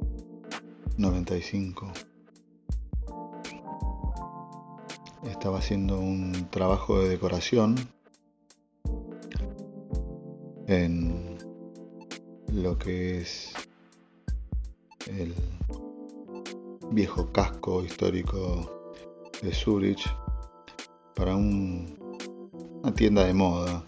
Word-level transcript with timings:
95. 0.97 1.91
Estaba 5.29 5.57
haciendo 5.57 5.99
un 5.99 6.47
trabajo 6.51 7.01
de 7.01 7.09
decoración 7.09 7.75
en 10.67 11.37
lo 12.53 12.77
que 12.77 13.19
es 13.19 13.51
el 15.07 15.33
viejo 16.91 17.31
casco 17.33 17.83
histórico 17.83 18.74
de 19.41 19.53
Zurich 19.53 20.05
para 21.15 21.35
un, 21.35 21.97
una 22.81 22.93
tienda 22.93 23.25
de 23.25 23.33
moda, 23.33 23.83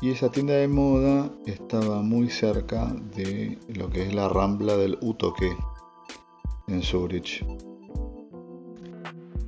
Y 0.00 0.10
esa 0.10 0.30
tienda 0.30 0.54
de 0.54 0.68
moda 0.68 1.30
estaba 1.46 2.02
muy 2.02 2.28
cerca 2.28 2.94
de 3.16 3.58
lo 3.68 3.88
que 3.88 4.02
es 4.02 4.14
la 4.14 4.28
rambla 4.28 4.76
del 4.76 4.98
Utoque 5.00 5.56
en 6.68 6.82
Zurich. 6.82 7.44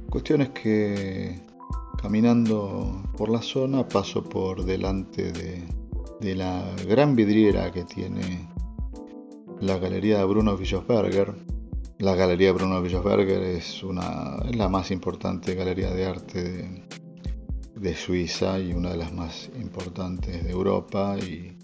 Cuestión 0.08 0.40
es 0.40 0.48
que 0.50 1.40
caminando 2.00 3.02
por 3.16 3.28
la 3.28 3.42
zona 3.42 3.86
paso 3.86 4.22
por 4.22 4.64
delante 4.64 5.32
de, 5.32 5.62
de 6.20 6.34
la 6.34 6.64
gran 6.88 7.16
vidriera 7.16 7.70
que 7.70 7.84
tiene 7.84 8.48
la 9.60 9.78
Galería 9.78 10.18
de 10.18 10.24
Bruno 10.24 10.56
Bischofberger. 10.56 11.34
La 11.98 12.14
Galería 12.14 12.52
Bruno 12.52 12.82
Bischofberger 12.82 13.42
es, 13.42 13.82
una, 13.82 14.36
la 14.54 14.68
más 14.68 14.90
importante 14.90 15.54
galería 15.54 15.90
de 15.90 16.04
arte 16.04 16.84
de, 17.74 17.94
Suiza 17.94 18.58
y 18.58 18.74
una 18.74 18.90
de 18.90 18.98
las 18.98 19.14
más 19.14 19.50
importantes 19.58 20.44
de 20.44 20.50
Europa 20.50 21.16
y, 21.16 21.56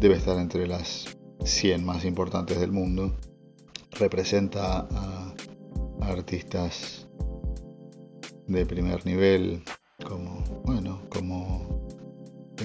debe 0.00 0.14
estar 0.14 0.38
entre 0.38 0.66
las 0.66 1.18
100 1.44 1.84
más 1.84 2.06
importantes 2.06 2.58
del 2.58 2.72
mundo. 2.72 3.14
Representa 3.90 4.88
a, 4.90 5.34
artistas 6.00 7.10
de 8.46 8.64
primer 8.64 9.04
nivel 9.04 9.64
como, 10.02 10.42
bueno, 10.64 11.02
como 11.10 11.86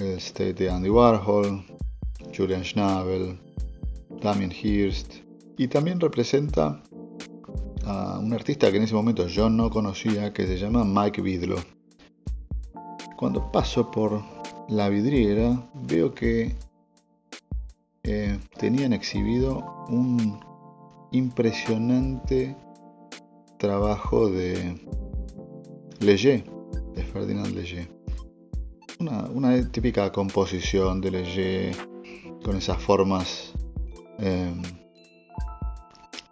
el 0.00 0.16
State 0.16 0.54
de 0.54 0.70
Andy 0.70 0.88
Warhol, 0.88 1.62
Julian 2.34 2.64
Schnabel, 2.64 3.38
Damien 4.22 4.52
Hirst, 4.52 5.23
y 5.56 5.68
también 5.68 6.00
representa 6.00 6.82
a 7.84 8.18
un 8.18 8.32
artista 8.32 8.70
que 8.70 8.78
en 8.78 8.84
ese 8.84 8.94
momento 8.94 9.26
yo 9.26 9.50
no 9.50 9.70
conocía, 9.70 10.32
que 10.32 10.46
se 10.46 10.56
llama 10.56 10.84
Mike 10.84 11.20
Vidlo. 11.20 11.56
Cuando 13.16 13.50
paso 13.52 13.90
por 13.90 14.22
la 14.68 14.88
vidriera, 14.88 15.70
veo 15.74 16.14
que 16.14 16.54
eh, 18.02 18.38
tenían 18.58 18.92
exhibido 18.92 19.84
un 19.88 20.40
impresionante 21.12 22.56
trabajo 23.58 24.28
de 24.28 24.80
Leger, 26.00 26.44
de 26.94 27.02
Ferdinand 27.02 27.54
Leger. 27.54 27.88
Una, 28.98 29.70
típica 29.70 30.10
composición 30.10 31.00
de 31.00 31.10
Leger 31.10 31.76
con 32.42 32.56
esas 32.56 32.80
formas 32.80 33.54
Em, 34.18 34.62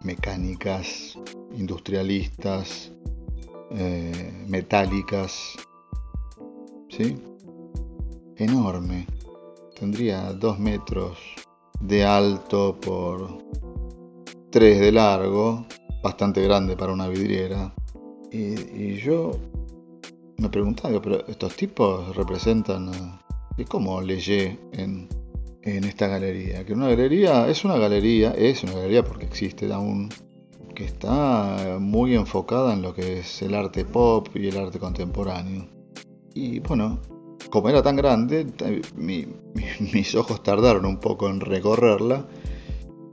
mecánicas, 0.05 1.19
industrialistas, 1.57 2.93
eh, 3.71 4.45
metálicas, 4.49 5.57
¿sí? 6.89 7.17
Enorme. 8.37 9.07
Tendría 9.79 10.33
dos 10.33 10.59
metros 10.59 11.19
de 11.81 12.05
alto 12.05 12.79
por 12.81 13.39
tres 14.51 14.81
de 14.81 14.93
largo, 14.93 15.67
bastante 16.03 16.43
grande 16.43 16.77
para 16.77 16.93
una 16.93 17.09
vidriera. 17.09 17.75
Y, 18.31 18.97
yo 18.97 19.33
me 20.39 20.49
preguntaba, 20.49 21.01
pero 21.01 21.27
estos 21.27 21.57
tipos 21.57 22.15
representan... 22.17 23.21
¿Y 23.59 23.67
cómo 23.67 24.01
leyé 24.01 24.59
en 24.73 25.09
en 25.63 25.85
esta 25.85 26.09
galería. 26.09 26.65
Que 26.65 26.73
una 26.73 26.89
galería 26.89 27.49
es 27.49 27.65
una 27.65 27.77
galería, 27.77 28.33
es 28.33 28.63
una 28.63 28.73
galería 28.75 29.05
porque 29.05 29.27
existe 29.27 29.73
aún, 29.73 30.09
que 30.75 30.85
está 30.85 31.79
muy 31.79 32.15
enfocada 32.15 32.73
en 32.73 32.83
lo 32.83 32.95
que 32.95 33.21
es 33.21 33.43
el 33.43 33.55
arte 33.55 33.85
pop 33.85 34.29
y 34.35 34.49
el 34.49 34.57
arte 34.57 34.79
contemporáneo. 34.79 35.67
Y 36.35 36.61
bueno, 36.61 37.01
como 37.51 37.69
era 37.69 37.83
tan 37.83 37.97
grande, 37.97 38.47
mis 38.97 40.15
ojos 40.15 40.43
tardaron 40.43 40.87
un 40.87 40.99
poco 40.99 41.29
en 41.29 41.41
recorrerla 41.41 42.27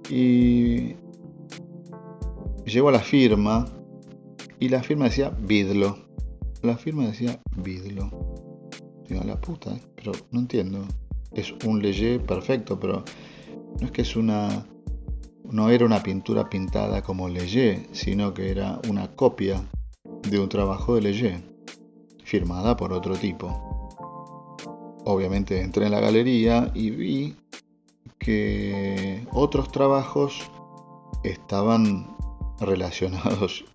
y 0.09 0.95
llegó 2.65 2.89
a 2.89 2.93
la 2.93 2.99
firma 2.99 3.65
y 4.59 4.69
la 4.69 4.81
firma 4.81 5.05
decía 5.05 5.29
Vidlo. 5.29 5.97
La 6.61 6.77
firma 6.77 7.07
decía 7.07 7.39
Vidlo. 7.55 8.09
Digo, 9.07 9.23
la 9.23 9.39
puta, 9.39 9.79
pero 9.95 10.11
no 10.31 10.39
entiendo 10.39 10.85
es 11.31 11.53
un 11.65 11.81
Leger 11.81 12.21
perfecto, 12.21 12.79
pero 12.79 13.03
no 13.79 13.85
es 13.85 13.91
que 13.91 14.01
es 14.01 14.15
una. 14.15 14.65
No 15.51 15.69
era 15.69 15.85
una 15.85 16.03
pintura 16.03 16.49
pintada 16.49 17.01
como 17.01 17.27
Leger, 17.27 17.87
sino 17.91 18.33
que 18.33 18.51
era 18.51 18.79
una 18.87 19.15
copia 19.15 19.63
de 20.29 20.39
un 20.39 20.47
trabajo 20.47 20.95
de 20.95 21.01
Leger, 21.01 21.41
firmada 22.23 22.77
por 22.77 22.93
otro 22.93 23.15
tipo. 23.15 23.47
Obviamente 25.05 25.61
entré 25.61 25.85
en 25.85 25.91
la 25.91 25.99
galería 25.99 26.71
y 26.75 26.91
vi 26.91 27.35
que 28.19 29.25
otros 29.31 29.71
trabajos 29.71 30.51
estaban 31.23 32.15
relacionados 32.59 33.65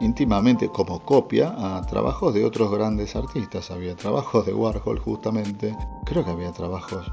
íntimamente 0.00 0.68
como 0.68 1.00
copia 1.04 1.54
a 1.56 1.82
trabajos 1.82 2.34
de 2.34 2.44
otros 2.44 2.70
grandes 2.72 3.14
artistas. 3.14 3.70
Había 3.70 3.94
trabajos 3.94 4.46
de 4.46 4.54
Warhol 4.54 4.98
justamente, 4.98 5.76
creo 6.04 6.24
que 6.24 6.30
había 6.30 6.52
trabajos, 6.52 7.12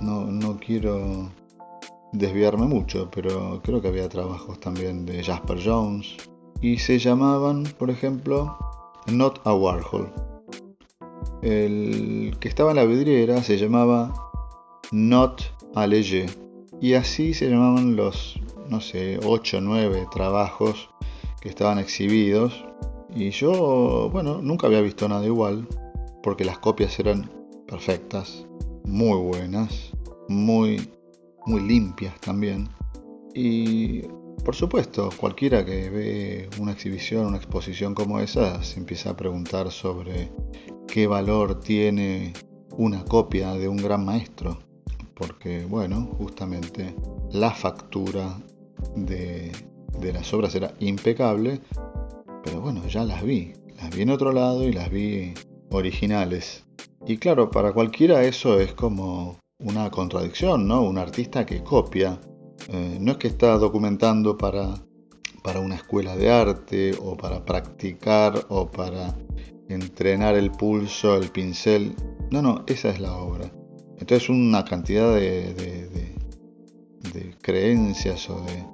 no, 0.00 0.24
no 0.24 0.56
quiero 0.58 1.30
desviarme 2.12 2.66
mucho, 2.66 3.08
pero 3.14 3.60
creo 3.62 3.80
que 3.82 3.88
había 3.88 4.08
trabajos 4.08 4.58
también 4.58 5.04
de 5.04 5.22
Jasper 5.22 5.58
Jones 5.62 6.16
y 6.60 6.78
se 6.78 6.98
llamaban, 6.98 7.64
por 7.78 7.90
ejemplo, 7.90 8.56
Not 9.06 9.40
a 9.44 9.54
Warhol. 9.54 10.12
El 11.42 12.36
que 12.40 12.48
estaba 12.48 12.70
en 12.70 12.76
la 12.76 12.84
vidriera 12.84 13.42
se 13.42 13.58
llamaba 13.58 14.12
Not 14.90 15.42
a 15.74 15.86
Leger 15.86 16.30
y 16.80 16.94
así 16.94 17.34
se 17.34 17.50
llamaban 17.50 17.96
los, 17.96 18.40
no 18.68 18.80
sé, 18.80 19.20
8 19.24 19.58
o 19.58 19.60
9 19.60 20.06
trabajos 20.10 20.88
que 21.40 21.48
estaban 21.48 21.78
exhibidos 21.78 22.64
y 23.14 23.30
yo, 23.30 24.10
bueno, 24.12 24.40
nunca 24.42 24.66
había 24.66 24.80
visto 24.80 25.08
nada 25.08 25.24
igual 25.24 25.66
porque 26.22 26.44
las 26.44 26.58
copias 26.58 26.98
eran 26.98 27.30
perfectas, 27.66 28.46
muy 28.84 29.18
buenas, 29.18 29.92
muy, 30.28 30.90
muy 31.46 31.60
limpias 31.60 32.18
también. 32.20 32.68
Y 33.34 34.02
por 34.44 34.54
supuesto, 34.54 35.10
cualquiera 35.16 35.64
que 35.64 35.90
ve 35.90 36.50
una 36.58 36.72
exhibición, 36.72 37.26
una 37.26 37.36
exposición 37.36 37.94
como 37.94 38.20
esa, 38.20 38.62
se 38.62 38.78
empieza 38.78 39.10
a 39.10 39.16
preguntar 39.16 39.70
sobre 39.70 40.30
qué 40.86 41.06
valor 41.06 41.60
tiene 41.60 42.32
una 42.76 43.04
copia 43.04 43.52
de 43.54 43.68
un 43.68 43.76
gran 43.76 44.04
maestro. 44.04 44.58
Porque, 45.14 45.66
bueno, 45.66 46.08
justamente 46.18 46.94
la 47.32 47.50
factura 47.50 48.38
de, 48.96 49.52
de 49.98 50.12
las 50.12 50.32
obras 50.32 50.54
era 50.54 50.72
impecable, 50.80 51.60
pero 52.44 52.60
bueno, 52.60 52.86
ya 52.86 53.04
las 53.04 53.22
vi. 53.22 53.52
Las 53.76 53.94
vi 53.94 54.02
en 54.02 54.10
otro 54.10 54.32
lado 54.32 54.64
y 54.64 54.72
las 54.72 54.90
vi 54.90 55.34
originales. 55.70 56.64
Y 57.06 57.16
claro, 57.18 57.50
para 57.50 57.72
cualquiera 57.72 58.22
eso 58.24 58.60
es 58.60 58.72
como 58.74 59.38
una 59.58 59.90
contradicción, 59.90 60.66
¿no? 60.66 60.82
Un 60.82 60.98
artista 60.98 61.46
que 61.46 61.62
copia. 61.62 62.20
Eh, 62.68 62.98
no 63.00 63.12
es 63.12 63.18
que 63.18 63.28
está 63.28 63.56
documentando 63.56 64.36
para, 64.36 64.74
para 65.42 65.60
una 65.60 65.76
escuela 65.76 66.16
de 66.16 66.30
arte 66.30 66.92
o 67.00 67.16
para 67.16 67.44
practicar 67.44 68.46
o 68.48 68.70
para 68.70 69.16
entrenar 69.68 70.36
el 70.36 70.50
pulso, 70.50 71.16
el 71.16 71.30
pincel. 71.30 71.94
No, 72.30 72.42
no, 72.42 72.64
esa 72.66 72.90
es 72.90 73.00
la 73.00 73.16
obra. 73.16 73.50
Entonces 73.98 74.28
una 74.28 74.64
cantidad 74.64 75.14
de, 75.14 75.54
de, 75.54 75.88
de 77.12 77.34
creencias 77.40 78.28
o 78.30 78.40
de, 78.42 78.64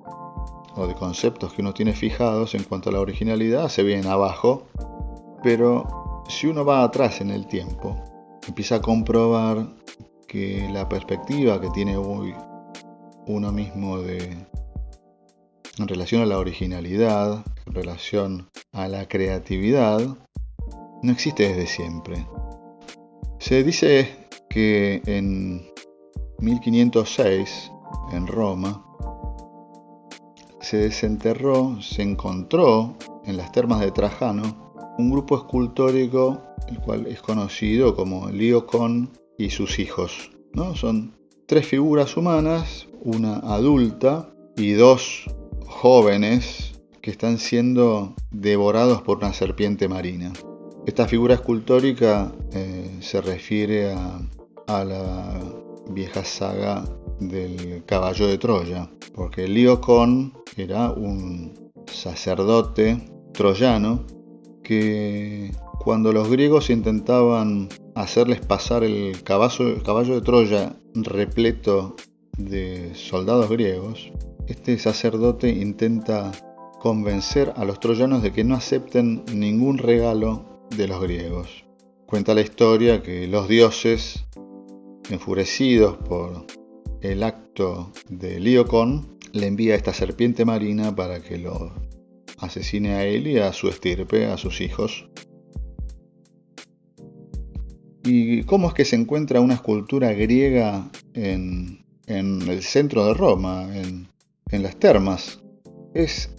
o 0.77 0.87
de 0.87 0.95
conceptos 0.95 1.53
que 1.53 1.63
uno 1.63 1.73
tiene 1.73 1.93
fijados 1.93 2.55
en 2.55 2.65
cuanto 2.65 2.91
a 2.91 2.93
la 2.93 3.01
originalidad 3.01 3.69
se 3.69 3.83
vienen 3.83 4.07
abajo, 4.07 4.67
pero 5.43 6.25
si 6.29 6.47
uno 6.47 6.65
va 6.65 6.83
atrás 6.83 7.21
en 7.21 7.31
el 7.31 7.47
tiempo, 7.47 7.97
empieza 8.47 8.77
a 8.77 8.83
comprobar 8.83 9.69
que 10.27 10.69
la 10.73 10.89
perspectiva 10.89 11.61
que 11.61 11.71
tiene 11.71 11.97
hoy 11.97 12.35
uno 13.27 13.53
mismo 13.53 13.99
de, 13.99 14.37
en 15.79 15.89
relación 15.89 16.23
a 16.23 16.27
la 16.27 16.39
originalidad, 16.39 17.45
en 17.67 17.75
relación 17.75 18.51
a 18.73 18.89
la 18.89 19.07
creatividad, 19.07 20.01
no 21.03 21.13
existe 21.13 21.49
desde 21.49 21.67
siempre. 21.67 22.27
Se 23.39 23.63
dice 23.63 24.29
que 24.49 25.03
en 25.07 25.71
1506, 26.39 27.71
en 28.13 28.27
Roma, 28.27 28.85
se 30.65 30.79
desenterró, 30.79 31.81
se 31.81 32.03
encontró 32.03 32.97
en 33.25 33.37
las 33.37 33.53
termas 33.53 33.81
de 33.81 33.93
Trajano 33.93 34.65
un 34.99 35.11
grupo 35.11 35.37
escultórico, 35.37 36.43
el 36.69 36.79
cual 36.79 37.07
es 37.07 37.21
conocido 37.21 37.95
como 37.95 38.31
Liocon 38.31 39.11
y 39.39 39.51
sus 39.51 39.79
hijos. 39.79 40.31
¿no? 40.53 40.75
Son 40.75 41.15
tres 41.47 41.67
figuras 41.67 42.17
humanas, 42.17 42.89
una 43.03 43.37
adulta 43.37 44.35
y 44.57 44.73
dos 44.73 45.25
jóvenes 45.67 46.81
que 47.03 47.11
están 47.11 47.39
siendo 47.39 48.15
devorados 48.31 49.03
por 49.03 49.19
una 49.19 49.33
serpiente 49.33 49.89
marina. 49.89 50.33
Esta 50.87 51.07
figura 51.07 51.35
escultórica 51.35 52.33
eh, 52.53 52.99
se 53.01 53.21
refiere 53.21 53.93
a, 53.93 54.21
a, 54.67 54.85
la 54.85 55.41
vieja 55.91 56.25
saga 56.25 56.85
del 57.21 57.85
caballo 57.85 58.27
de 58.27 58.39
Troya, 58.39 58.91
porque 59.15 59.49
Liocon 59.49 60.33
era 60.57 60.91
un 60.91 61.73
sacerdote 61.87 63.05
troyano 63.33 64.05
que 64.63 65.53
cuando 65.79 66.13
los 66.13 66.31
griegos 66.31 66.71
intentaban 66.71 67.69
hacerles 67.95 68.41
pasar 68.41 68.85
el 68.85 69.23
caballo, 69.23 69.69
el 69.69 69.83
caballo 69.83 70.15
de 70.15 70.21
Troya 70.23 70.77
repleto 70.95 71.97
de 72.39 72.95
soldados 72.95 73.51
griegos, 73.51 74.11
este 74.47 74.79
sacerdote 74.79 75.49
intenta 75.51 76.33
convencer 76.81 77.53
a 77.57 77.65
los 77.65 77.81
troyanos 77.81 78.23
de 78.23 78.33
que 78.33 78.45
no 78.45 78.55
acepten 78.55 79.25
ningún 79.33 79.79
regalo 79.79 80.45
de 80.77 80.89
los 80.89 81.01
griegos. 81.01 81.65
Cuenta 82.07 82.35
la 82.35 82.43
historia 82.43 83.03
que 83.03 83.27
los 83.27 83.49
dioses, 83.49 84.27
enfurecidos 85.11 85.97
por 85.97 86.47
el 87.05 87.23
acto 87.23 87.93
de 88.09 88.41
Liocon, 88.41 89.19
le 89.33 89.47
envía 89.47 89.75
esta 89.75 89.93
serpiente 89.93 90.47
marina 90.47 90.97
para 90.97 91.21
que 91.21 91.37
lo 91.37 91.75
asesine 92.39 92.95
a 92.95 93.05
él 93.05 93.27
y 93.27 93.39
a 93.39 93.53
su 93.53 93.69
estirpe, 93.69 94.27
a 94.27 94.39
sus 94.39 94.63
hijos. 94.63 95.11
¿Y 98.05 98.43
cómo 98.45 98.69
es 98.69 98.75
que 98.75 98.87
se 98.87 98.97
encuentra 98.97 99.41
una 99.41 99.55
escultura 99.55 100.13
griega 100.13 100.91
en, 101.13 101.85
el 102.07 102.63
centro 102.63 103.05
de 103.07 103.15
Roma, 103.15 103.69
en, 103.77 104.09
en 104.51 104.63
las 104.63 104.77
termas? 104.77 105.43
Es 105.93 106.35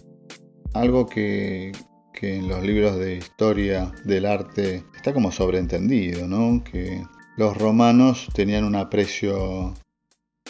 algo 0.74 1.06
que, 1.06 1.70
que 2.12 2.38
en 2.38 2.48
los 2.48 2.64
libros 2.64 2.98
de 2.98 3.16
historia 3.16 3.92
del 4.04 4.26
arte 4.26 4.82
está 4.96 5.12
como 5.12 5.30
sobreentendido, 5.30 6.26
¿no? 6.26 6.64
Que 6.64 7.04
los 7.36 7.56
romanos 7.56 8.28
tenían 8.34 8.64
un 8.64 8.74
aprecio 8.74 9.74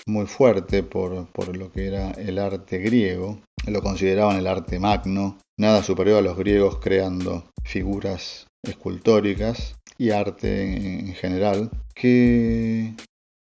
muy 0.06 0.26
fuerte 0.26 0.82
por, 0.82 1.26
por, 1.32 1.56
lo 1.56 1.72
que 1.72 1.86
era 1.86 2.12
el 2.12 2.38
arte 2.38 2.78
griego, 2.78 3.40
lo 3.66 3.82
consideraban 3.82 4.36
el 4.36 4.46
arte 4.46 4.78
magno, 4.78 5.38
nada 5.58 5.82
superior 5.82 6.18
a 6.18 6.22
los 6.22 6.36
griegos 6.36 6.78
creando 6.78 7.44
figuras 7.64 8.46
escultóricas 8.62 9.74
y 9.98 10.10
arte 10.10 10.98
en 11.00 11.14
general, 11.14 11.70
que 11.94 12.94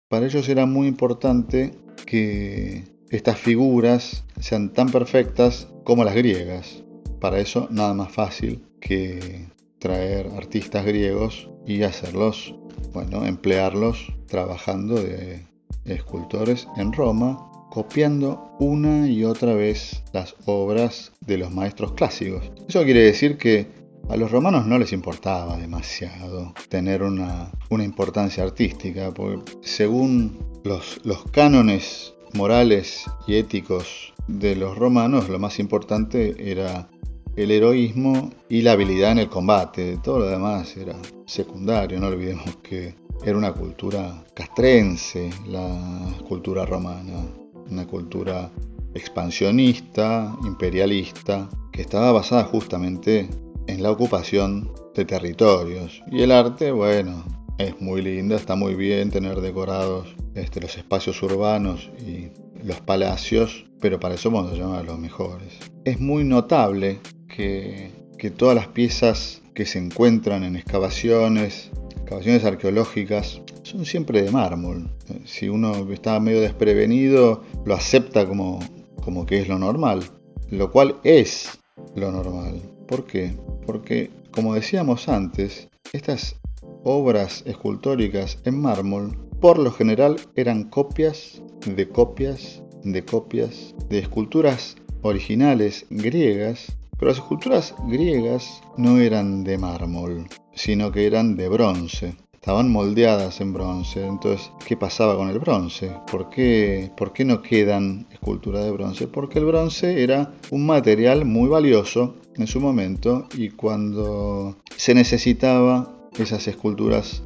para 0.09 0.27
ellos 0.27 0.49
era 0.49 0.67
muy 0.67 0.87
importante 0.87 1.73
que 2.07 2.85
estas 3.11 3.39
figuras 3.39 4.25
sean 4.41 4.73
tan 4.73 4.91
perfectas 4.91 5.69
como 5.85 6.05
las 6.05 6.15
griegas. 6.15 6.85
Para 7.21 7.39
eso 7.41 7.69
nada 7.71 7.95
más 7.95 8.13
fácil 8.13 8.67
que 8.81 9.49
traer 9.79 10.29
artistas 10.37 10.85
griegos 10.85 11.51
y 11.67 11.83
hacerlos, 11.83 12.55
bueno, 12.93 13.27
emplearlos 13.27 14.13
trabajando 14.27 14.95
de 14.95 15.47
escultores 15.85 16.69
en 16.77 16.93
Roma, 16.93 17.51
copiando 17.71 18.57
una 18.59 19.09
y 19.09 19.25
otra 19.25 19.55
vez 19.55 20.03
las 20.13 20.35
obras 20.47 21.13
de 21.21 21.39
los 21.39 21.53
maestros 21.53 21.93
clásicos. 21.93 22.51
Eso 22.69 22.85
quiere 22.85 23.01
decir 23.01 23.37
que 23.37 23.67
a 24.09 24.17
los 24.17 24.31
romanos 24.31 24.67
no 24.67 24.79
les 24.79 24.93
importaba 24.93 25.57
demasiado 25.57 26.55
tener 26.69 27.03
una, 27.03 27.51
importancia 27.71 28.45
artística, 28.45 29.13
porque 29.13 29.53
según 29.63 30.39
los, 30.65 31.01
los 31.05 31.25
cánones 31.31 32.15
morales 32.35 33.05
y 33.27 33.35
éticos 33.35 34.15
de 34.29 34.57
los 34.57 34.77
romanos, 34.79 35.29
lo 35.29 35.39
más 35.39 35.59
importante 35.59 36.51
era 36.51 36.89
el 37.37 37.51
heroísmo 37.51 38.31
y 38.49 38.63
la 38.63 38.73
habilidad 38.73 39.13
en 39.13 39.19
el 39.19 39.29
combate. 39.29 39.99
Todo 40.03 40.21
lo 40.21 40.27
demás 40.27 40.77
era 40.77 40.97
secundario, 41.27 42.01
no 42.01 42.09
olvidemos 42.09 42.57
que 42.63 42.95
era 43.25 43.37
una 43.37 43.53
cultura 43.53 44.25
castrense, 44.35 45.31
la 45.47 46.15
cultura 46.29 46.65
romana, 46.65 47.27
una 47.71 47.87
cultura 47.87 48.51
expansionista, 48.95 50.37
imperialista, 50.45 51.49
que 51.73 51.83
estaba 51.83 52.13
basada 52.13 52.45
justamente 52.45 53.29
en 53.67 53.83
la 53.83 53.91
ocupación 53.91 54.73
de 54.95 55.05
territorios. 55.05 56.03
Y 56.11 56.23
el 56.23 56.33
arte, 56.33 56.71
bueno, 56.71 57.25
es 57.59 57.81
muy 57.81 58.03
lindo, 58.03 58.35
está 58.35 58.55
muy 58.55 58.75
bien 58.75 59.11
tener 59.11 59.41
decorados 59.41 60.15
este, 60.35 60.61
los 60.61 60.77
espacios 60.77 61.23
urbanos 61.23 61.91
y 62.07 62.29
los 62.63 62.81
palacios, 62.81 63.67
pero 63.81 64.01
para 64.01 64.15
eso 64.15 64.31
vamos 64.31 64.53
a 64.53 64.57
llamar 64.57 64.81
a 64.81 64.83
los 64.85 64.99
mejores. 64.99 65.59
Es 65.85 66.01
muy 66.01 66.25
notable 66.25 67.01
que, 67.29 67.93
todas 68.37 68.57
las 68.57 68.67
piezas 68.67 69.41
que 69.55 69.67
se 69.67 69.79
encuentran 69.79 70.43
en 70.43 70.57
excavaciones, 70.57 71.71
excavaciones 72.07 72.45
arqueológicas, 72.45 73.43
son 73.65 73.85
siempre 73.85 74.23
de 74.23 74.31
mármol. 74.31 74.89
Si 75.25 75.49
uno 75.49 75.91
está 75.93 76.21
medio 76.21 76.41
desprevenido, 76.41 77.43
lo 77.65 77.75
acepta 77.75 78.29
como, 78.29 78.61
como 79.03 79.27
que 79.27 79.41
es 79.41 79.49
lo 79.49 79.59
normal, 79.59 80.05
lo 80.51 80.71
cual 80.71 81.01
es 81.03 81.59
lo 81.97 82.13
normal. 82.13 82.63
¿Por 82.87 83.07
qué? 83.07 83.37
Porque, 83.67 84.11
como 84.31 84.55
decíamos 84.55 85.09
antes, 85.09 85.69
estas 85.93 86.37
obras 86.85 87.43
escultóricas 87.45 88.39
en 88.45 88.61
mármol 88.61 89.19
por 89.41 89.59
lo 89.59 89.73
general 89.73 90.15
eran 90.37 90.63
copias 90.63 91.43
de 91.67 91.89
copias 91.89 92.63
de 92.85 93.05
copias 93.05 93.75
de 93.89 93.99
esculturas 93.99 94.77
originales 95.03 95.87
griegas 95.91 96.77
pero 96.99 97.11
las 97.11 97.19
esculturas 97.19 97.75
griegas 97.87 98.63
no 98.77 98.99
eran 98.99 99.45
de 99.45 99.59
mármol, 99.59 100.27
sino 100.55 100.93
que 100.93 101.07
eran 101.07 101.37
de 101.37 101.49
bronce. 101.49 102.17
Estaban 102.33 102.71
moldeadas 102.71 103.41
en 103.41 103.53
bronce. 103.53 104.07
Entonces, 104.07 104.53
¿qué 104.65 104.77
pasaba 104.77 105.17
con 105.17 105.29
el 105.29 105.41
bronce? 105.41 105.91
¿Por 106.11 106.31
qué, 106.31 106.93
¿Por 106.97 107.13
qué 107.13 107.25
no 107.25 107.43
quedan 107.43 108.07
esculturas 108.13 108.65
de 108.65 108.71
bronce? 108.71 109.09
Porque 109.09 109.41
el 109.41 109.47
bronce 109.47 110.03
era 110.03 110.33
un 110.51 110.65
material 110.65 111.25
muy 111.25 111.49
valioso 111.49 112.15
en 112.37 112.47
su 112.47 112.61
momento 112.61 113.27
y 113.37 113.51
cuando 113.51 114.57
se 114.77 114.95
necesitaba, 114.95 115.93
esas 116.19 116.47
esculturas 116.47 117.25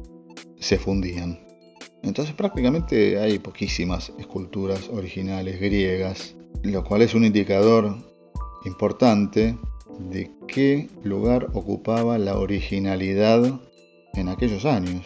se 0.59 0.77
fundían. 0.77 1.39
Entonces 2.03 2.33
prácticamente 2.33 3.19
hay 3.19 3.37
poquísimas 3.37 4.11
esculturas 4.17 4.89
originales 4.89 5.59
griegas, 5.59 6.35
lo 6.63 6.83
cual 6.83 7.03
es 7.03 7.13
un 7.13 7.25
indicador 7.25 8.10
importante 8.65 9.57
de 9.99 10.31
qué 10.47 10.89
lugar 11.03 11.49
ocupaba 11.53 12.17
la 12.17 12.37
originalidad 12.37 13.59
en 14.13 14.29
aquellos 14.29 14.65
años, 14.65 15.05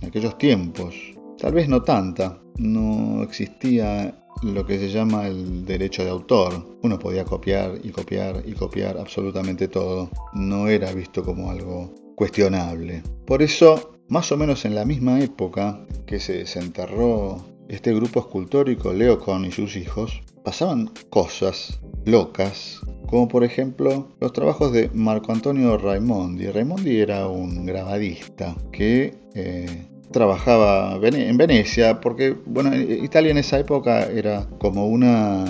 en 0.00 0.08
aquellos 0.08 0.38
tiempos. 0.38 0.94
Tal 1.38 1.52
vez 1.52 1.68
no 1.68 1.82
tanta, 1.82 2.38
no 2.58 3.22
existía 3.22 4.22
lo 4.42 4.66
que 4.66 4.78
se 4.78 4.90
llama 4.90 5.26
el 5.26 5.64
derecho 5.64 6.04
de 6.04 6.10
autor. 6.10 6.78
Uno 6.82 6.98
podía 6.98 7.24
copiar 7.24 7.78
y 7.82 7.90
copiar 7.90 8.42
y 8.46 8.52
copiar 8.52 8.98
absolutamente 8.98 9.68
todo. 9.68 10.10
No 10.34 10.68
era 10.68 10.92
visto 10.92 11.22
como 11.22 11.50
algo 11.50 11.94
cuestionable. 12.14 13.02
Por 13.26 13.42
eso, 13.42 13.98
más 14.08 14.30
o 14.32 14.36
menos 14.36 14.64
en 14.64 14.74
la 14.74 14.84
misma 14.84 15.20
época 15.20 15.86
que 16.06 16.20
se 16.20 16.34
desenterró 16.34 17.44
este 17.68 17.92
grupo 17.92 18.20
escultórico, 18.20 18.92
Leocon 18.92 19.44
y 19.44 19.52
sus 19.52 19.76
hijos, 19.76 20.22
pasaban 20.44 20.90
cosas 21.10 21.80
locas 22.04 22.80
como 23.06 23.28
por 23.28 23.44
ejemplo 23.44 24.08
los 24.20 24.32
trabajos 24.32 24.72
de 24.72 24.90
Marco 24.92 25.32
Antonio 25.32 25.78
Raimondi. 25.78 26.46
Raimondi 26.46 27.00
era 27.00 27.28
un 27.28 27.66
grabadista 27.66 28.56
que 28.72 29.14
eh, 29.34 29.86
trabajaba 30.10 30.98
en 31.02 31.36
Venecia, 31.36 32.00
porque 32.00 32.36
bueno, 32.46 32.74
Italia 32.76 33.30
en 33.30 33.38
esa 33.38 33.58
época 33.58 34.06
era 34.06 34.48
como 34.58 34.86
una 34.86 35.44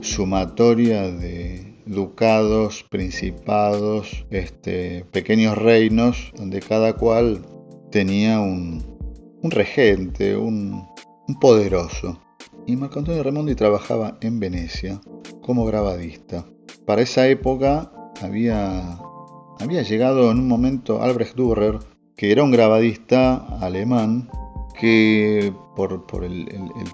sumatoria 0.00 1.10
de 1.10 1.74
ducados, 1.86 2.84
principados, 2.88 4.26
este, 4.30 5.04
pequeños 5.12 5.58
reinos, 5.58 6.32
donde 6.36 6.60
cada 6.60 6.94
cual 6.94 7.40
tenía 7.90 8.40
un, 8.40 8.82
regente, 9.42 10.36
un 10.36 10.86
poderoso. 11.40 12.20
Y 12.70 12.76
Marco 12.76 13.00
Antonio 13.00 13.24
Raimondi 13.24 13.56
trabajaba 13.56 14.16
en 14.20 14.38
Venecia 14.38 15.00
como 15.42 15.64
grabadista. 15.64 16.44
Para 16.86 17.02
esa 17.02 17.26
época 17.26 17.90
había, 18.22 18.96
había 19.58 19.82
llegado 19.82 20.30
en 20.30 20.38
un 20.38 20.46
momento 20.46 21.02
Albrecht 21.02 21.34
Dürer, 21.34 21.80
que 22.16 22.30
era 22.30 22.44
un 22.44 22.52
grabadista 22.52 23.34
alemán 23.60 24.30
que 24.78 25.52
por, 25.74 26.22
el, 26.22 26.46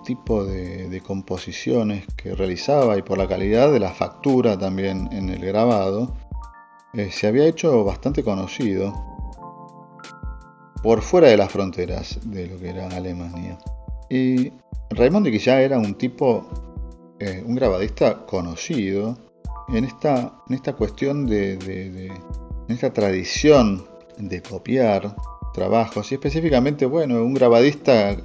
tipo 0.06 0.44
de, 0.44 1.02
composiciones 1.04 2.06
que 2.16 2.34
realizaba 2.34 2.96
y 2.96 3.02
por 3.02 3.18
la 3.18 3.28
calidad 3.28 3.70
de 3.70 3.80
la 3.80 3.92
factura 3.92 4.58
también 4.58 5.10
en 5.12 5.28
el 5.28 5.44
grabado, 5.44 6.14
eh, 6.94 7.10
se 7.12 7.26
había 7.26 7.46
hecho 7.46 7.84
bastante 7.84 8.24
conocido 8.24 8.94
por 10.82 11.02
fuera 11.02 11.28
de 11.28 11.36
las 11.36 11.52
fronteras 11.52 12.18
de 12.24 12.46
lo 12.46 12.58
que 12.58 12.70
era 12.70 12.88
Alemania. 12.88 13.58
Y 14.08 14.52
Raimondi 14.90 15.30
que 15.30 15.38
ya 15.38 15.60
era 15.60 15.78
un 15.78 15.94
tipo, 15.94 16.46
eh, 17.18 17.42
un 17.44 17.54
grabadista 17.54 18.24
conocido 18.26 19.18
en 19.68 19.84
esta, 19.84 20.32
en 20.48 20.54
esta 20.54 20.74
cuestión 20.74 21.26
de, 21.26 21.54
en 21.54 22.74
esta 22.74 22.92
tradición 22.92 23.84
de 24.18 24.42
copiar 24.42 25.14
trabajos 25.54 26.12
y 26.12 26.14
específicamente, 26.14 26.86
bueno, 26.86 27.22
un 27.22 27.34
grabadista 27.34 28.16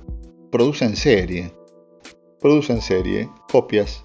produce 0.52 0.86
en 0.86 0.96
serie, 0.96 1.52
produce 2.40 2.74
en 2.74 2.82
serie 2.82 3.30
copias 3.52 4.04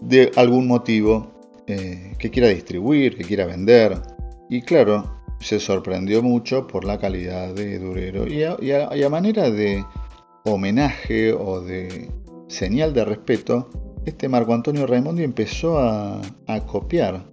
de 0.00 0.32
algún 0.36 0.66
motivo 0.66 1.30
eh, 1.66 2.14
que 2.18 2.30
quiera 2.30 2.48
distribuir, 2.48 3.16
que 3.16 3.24
quiera 3.24 3.46
vender. 3.46 4.00
Y 4.48 4.62
claro, 4.62 5.22
se 5.42 5.60
sorprendió 5.60 6.22
mucho 6.22 6.66
por 6.66 6.84
la 6.84 6.98
calidad 6.98 7.54
de 7.54 7.78
Durero. 7.78 8.26
Y 8.26 8.42
a, 8.42 9.08
manera 9.08 9.50
de 9.50 9.84
homenaje 10.44 11.32
o 11.32 11.60
de 11.60 12.10
señal 12.48 12.92
de 12.92 13.04
respeto, 13.04 13.70
este 14.04 14.28
Marco 14.28 14.52
Antonio 14.52 14.86
Raimondi 14.86 15.22
empezó 15.22 15.78
a, 15.78 16.20
copiar 16.66 17.24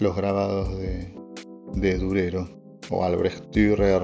los 0.00 0.16
grabados 0.16 0.76
de, 0.78 1.14
de, 1.74 1.98
Durero, 1.98 2.48
o 2.90 3.04
Albrecht 3.04 3.46
Dürer, 3.52 4.02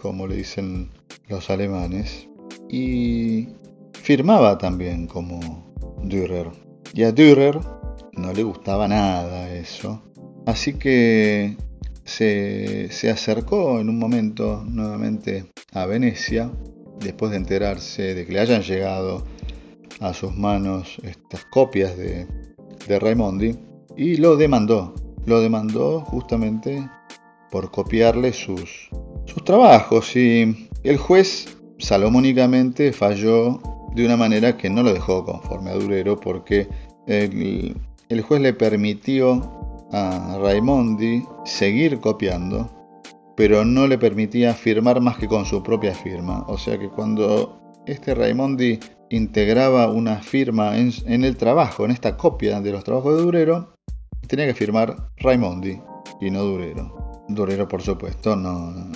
como 0.00 0.26
le 0.26 0.36
dicen 0.36 0.90
los 1.28 1.50
alemanes, 1.50 2.28
y 2.68 3.48
firmaba 3.92 4.58
también 4.58 5.06
como 5.06 5.40
Dürer. 6.02 6.50
Y 6.94 7.02
a 7.02 7.12
Dürer 7.12 7.58
no 8.12 8.32
le 8.32 8.42
gustaba 8.42 8.88
nada 8.88 9.52
eso. 9.52 10.02
Así 10.46 10.74
que 10.74 11.56
se, 12.04 13.10
acercó 13.10 13.80
en 13.80 13.88
un 13.88 13.98
momento 13.98 14.64
nuevamente 14.64 15.46
a 15.72 15.86
Venecia, 15.86 16.50
después 17.00 17.30
de 17.30 17.38
enterarse 17.38 18.14
de 18.14 18.26
que 18.26 18.32
le 18.32 18.40
hayan 18.40 18.62
llegado 18.62 19.24
a 20.00 20.12
sus 20.12 20.34
manos 20.34 20.98
estas 21.02 21.44
copias 21.46 21.96
de, 21.96 22.26
Raimondi, 22.88 23.56
y 23.96 24.16
lo 24.16 24.36
demandó. 24.36 24.94
Lo 25.24 25.40
demandó 25.40 26.00
justamente 26.02 26.88
por 27.50 27.70
copiarle 27.70 28.32
sus, 28.32 28.90
sus 29.24 29.44
trabajos. 29.44 30.14
Y 30.14 30.68
el 30.84 30.96
juez 30.96 31.56
salomónicamente 31.78 32.92
falló 32.92 33.60
de 33.94 34.04
una 34.04 34.16
manera 34.16 34.56
que 34.56 34.70
no 34.70 34.82
lo 34.82 34.92
dejó 34.92 35.24
conforme 35.24 35.70
a 35.70 35.74
Durero 35.74 36.20
porque 36.20 36.68
el, 37.06 37.76
el 38.08 38.20
juez 38.22 38.40
le 38.40 38.52
permitió 38.52 39.40
a 39.92 40.38
Raimondi 40.40 41.24
seguir 41.44 42.00
copiando, 42.00 42.70
pero 43.36 43.64
no 43.64 43.86
le 43.86 43.98
permitía 43.98 44.54
firmar 44.54 45.00
más 45.00 45.18
que 45.18 45.28
con 45.28 45.44
su 45.44 45.62
propia 45.62 45.94
firma. 45.94 46.44
O 46.48 46.56
sea 46.56 46.78
que 46.78 46.88
cuando 46.88 47.60
este 47.86 48.14
Raimondi 48.14 48.80
integraba 49.10 49.88
una 49.88 50.22
firma 50.22 50.76
en, 50.76 51.24
el 51.24 51.36
trabajo, 51.36 51.84
en 51.84 51.90
esta 51.90 52.16
copia 52.16 52.60
de 52.60 52.72
los 52.72 52.82
trabajos 52.82 53.16
de 53.16 53.22
Durero, 53.22 53.74
tenía 54.26 54.46
que 54.46 54.54
firmar 54.54 55.10
Raimondi 55.18 55.80
y 56.20 56.30
no 56.30 56.42
Durero. 56.42 57.24
Durero, 57.28 57.68
por 57.68 57.82
supuesto, 57.82 58.34
no, 58.36 58.90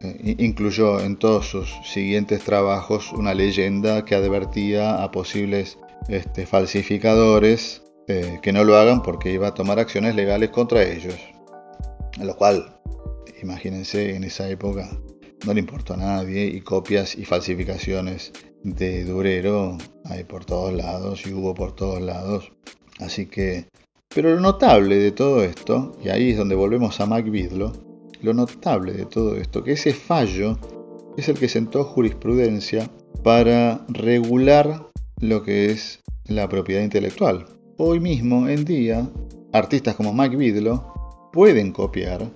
eh, 0.00 0.36
incluyó 0.38 1.00
en 1.00 1.16
todos 1.16 1.46
sus 1.46 1.74
siguientes 1.84 2.44
trabajos 2.44 3.12
una 3.12 3.34
leyenda 3.34 4.04
que 4.04 4.14
advertía 4.14 5.02
a 5.02 5.10
posibles 5.10 5.78
este, 6.08 6.46
falsificadores 6.46 7.82
eh, 8.08 8.38
que 8.42 8.52
no 8.52 8.62
lo 8.62 8.76
hagan 8.76 9.02
porque 9.02 9.32
iba 9.32 9.48
a 9.48 9.54
tomar 9.54 9.78
acciones 9.78 10.14
legales 10.14 10.50
contra 10.50 10.82
ellos. 10.82 11.16
Lo 12.20 12.36
cual, 12.36 12.75
imagínense, 13.42 14.14
en 14.14 14.24
esa 14.24 14.48
época 14.48 14.88
no 15.46 15.54
le 15.54 15.60
importó 15.60 15.94
a 15.94 15.98
nadie 15.98 16.46
y 16.46 16.60
copias 16.60 17.16
y 17.16 17.24
falsificaciones 17.24 18.32
de 18.62 19.04
Durero 19.04 19.78
hay 20.04 20.24
por 20.24 20.44
todos 20.44 20.72
lados 20.72 21.26
y 21.26 21.32
hubo 21.32 21.54
por 21.54 21.74
todos 21.74 22.00
lados. 22.00 22.52
Así 22.98 23.26
que, 23.26 23.66
pero 24.14 24.34
lo 24.34 24.40
notable 24.40 24.96
de 24.96 25.12
todo 25.12 25.42
esto, 25.44 25.92
y 26.02 26.08
ahí 26.08 26.30
es 26.30 26.36
donde 26.36 26.54
volvemos 26.54 27.00
a 27.00 27.06
Mac 27.06 27.26
lo 28.22 28.34
notable 28.34 28.92
de 28.92 29.04
todo 29.04 29.36
esto, 29.36 29.62
que 29.62 29.72
ese 29.72 29.92
fallo 29.92 30.58
es 31.16 31.28
el 31.28 31.38
que 31.38 31.48
sentó 31.48 31.84
jurisprudencia 31.84 32.90
para 33.22 33.84
regular 33.88 34.88
lo 35.20 35.42
que 35.42 35.66
es 35.66 36.00
la 36.24 36.48
propiedad 36.48 36.82
intelectual. 36.82 37.46
Hoy 37.76 38.00
mismo 38.00 38.48
en 38.48 38.64
día, 38.64 39.08
artistas 39.52 39.94
como 39.94 40.12
Mike 40.12 40.36
Bidlow 40.36 41.30
pueden 41.32 41.72
copiar, 41.72 42.30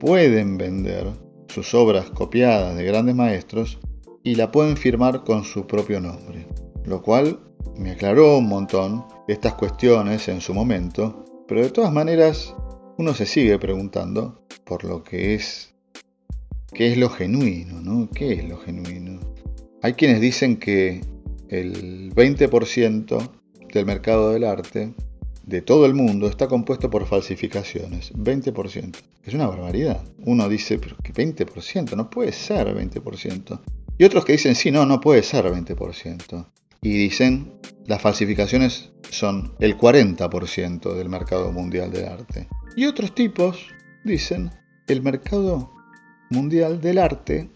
pueden 0.00 0.58
vender 0.58 1.06
sus 1.48 1.74
obras 1.74 2.10
copiadas 2.10 2.76
de 2.76 2.84
grandes 2.84 3.14
maestros 3.14 3.78
y 4.24 4.34
la 4.34 4.50
pueden 4.50 4.76
firmar 4.76 5.22
con 5.22 5.44
su 5.44 5.66
propio 5.66 6.00
nombre. 6.00 6.48
Lo 6.84 7.02
cual 7.02 7.38
me 7.76 7.92
aclaró 7.92 8.38
un 8.38 8.48
montón 8.48 9.04
estas 9.28 9.54
cuestiones 9.54 10.26
en 10.28 10.40
su 10.40 10.54
momento, 10.54 11.24
pero 11.46 11.62
de 11.62 11.70
todas 11.70 11.92
maneras 11.92 12.54
uno 12.98 13.14
se 13.14 13.26
sigue 13.26 13.58
preguntando 13.58 14.42
por 14.64 14.84
lo 14.84 15.04
que 15.04 15.34
es 15.34 15.74
qué 16.72 16.92
es 16.92 16.98
lo 16.98 17.10
genuino, 17.10 17.80
¿no? 17.80 18.08
¿Qué 18.10 18.32
es 18.32 18.48
lo 18.48 18.56
genuino? 18.58 19.20
Hay 19.82 19.94
quienes 19.94 20.20
dicen 20.20 20.56
que 20.56 21.02
el 21.48 22.14
20% 22.14 23.30
del 23.72 23.86
mercado 23.86 24.30
del 24.32 24.44
arte 24.44 24.94
de 25.42 25.62
todo 25.62 25.86
el 25.86 25.94
mundo 25.94 26.28
está 26.28 26.48
compuesto 26.48 26.90
por 26.90 27.06
falsificaciones, 27.06 28.12
20%. 28.14 28.96
Es 29.24 29.34
una 29.34 29.46
barbaridad. 29.46 30.02
Uno 30.24 30.48
dice, 30.48 30.78
pero 30.78 30.96
que 30.96 31.12
20%, 31.12 31.96
no 31.96 32.10
puede 32.10 32.32
ser 32.32 32.74
20%. 32.74 33.60
Y 33.98 34.04
otros 34.04 34.24
que 34.24 34.32
dicen, 34.32 34.54
sí, 34.54 34.70
no, 34.70 34.86
no 34.86 35.00
puede 35.00 35.22
ser 35.22 35.44
20%. 35.44 36.46
Y 36.82 36.90
dicen, 36.90 37.52
las 37.86 38.00
falsificaciones 38.00 38.90
son 39.10 39.54
el 39.58 39.76
40% 39.76 40.94
del 40.94 41.08
mercado 41.08 41.52
mundial 41.52 41.90
del 41.90 42.06
arte. 42.06 42.48
Y 42.76 42.86
otros 42.86 43.14
tipos 43.14 43.66
dicen, 44.04 44.50
el 44.86 45.02
mercado 45.02 45.72
mundial 46.30 46.80
del 46.80 46.98
arte 46.98 47.50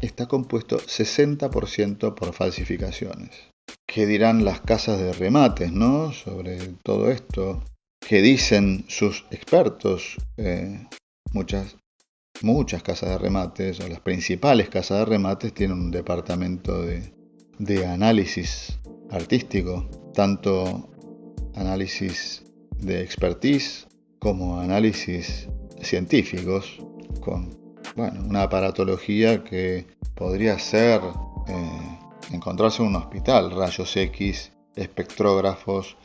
está 0.00 0.26
compuesto 0.26 0.78
60% 0.78 2.14
por 2.14 2.32
falsificaciones. 2.32 3.47
¿Qué 3.86 4.06
dirán 4.06 4.44
las 4.44 4.60
casas 4.60 4.98
de 4.98 5.12
remates, 5.12 5.72
no? 5.72 6.12
Sobre 6.12 6.58
todo 6.82 7.10
esto. 7.10 7.62
¿Qué 8.00 8.22
dicen 8.22 8.84
sus 8.88 9.24
expertos? 9.30 10.16
Eh, 10.36 10.86
muchas, 11.32 11.76
muchas 12.42 12.82
casas 12.82 13.10
de 13.10 13.18
remates, 13.18 13.80
o 13.80 13.88
las 13.88 14.00
principales 14.00 14.68
casas 14.68 15.00
de 15.00 15.04
remates, 15.04 15.52
tienen 15.52 15.78
un 15.78 15.90
departamento 15.90 16.82
de, 16.82 17.12
de 17.58 17.86
análisis 17.86 18.78
artístico, 19.10 19.88
tanto 20.14 20.90
análisis 21.54 22.44
de 22.78 23.02
expertise 23.02 23.86
como 24.18 24.60
análisis 24.60 25.48
científicos, 25.80 26.78
con 27.20 27.58
bueno, 27.96 28.22
una 28.24 28.42
aparatología 28.42 29.42
que 29.44 29.86
podría 30.14 30.58
ser 30.58 31.00
eh, 31.48 31.98
encontrarse 32.32 32.82
en 32.82 32.88
un 32.88 32.96
hospital, 32.96 33.50
rayos 33.50 33.96
X, 33.96 34.52
espectrógrafos 34.76 35.96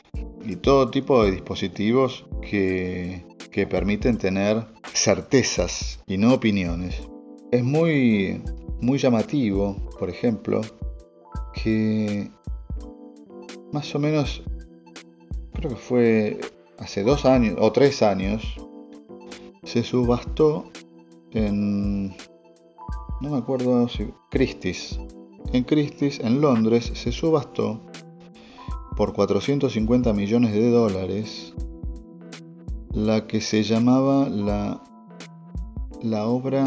y 0.44 0.56
todo 0.56 0.90
tipo 0.90 1.24
de 1.24 1.32
dispositivos 1.32 2.26
que, 2.42 3.24
que 3.50 3.66
permiten 3.66 4.18
tener 4.18 4.66
certezas 4.92 6.00
y 6.06 6.16
no 6.18 6.34
opiniones. 6.34 7.02
Es 7.50 7.62
muy, 7.62 8.42
muy 8.80 8.98
llamativo, 8.98 9.76
por 9.98 10.10
ejemplo, 10.10 10.60
que 11.52 12.30
más 13.72 13.94
o 13.94 13.98
menos, 13.98 14.42
creo 15.52 15.70
que 15.70 15.76
fue 15.76 16.40
hace 16.78 17.02
dos 17.02 17.24
años 17.24 17.56
o 17.58 17.72
tres 17.72 18.02
años, 18.02 18.56
se 19.62 19.82
subastó 19.82 20.70
en, 21.32 22.08
no 23.20 23.30
me 23.30 23.38
acuerdo 23.38 23.88
si, 23.88 24.12
Christie's, 24.30 24.98
en 25.54 25.64
Christie's, 25.64 26.20
en 26.20 26.40
Londres, 26.40 26.90
se 26.94 27.12
subastó 27.12 27.80
por 28.96 29.12
450 29.12 30.12
millones 30.12 30.52
de 30.52 30.70
dólares 30.70 31.54
la 32.92 33.26
que 33.26 33.40
se 33.40 33.62
llamaba 33.62 34.28
la, 34.28 34.82
la 36.02 36.26
obra 36.26 36.64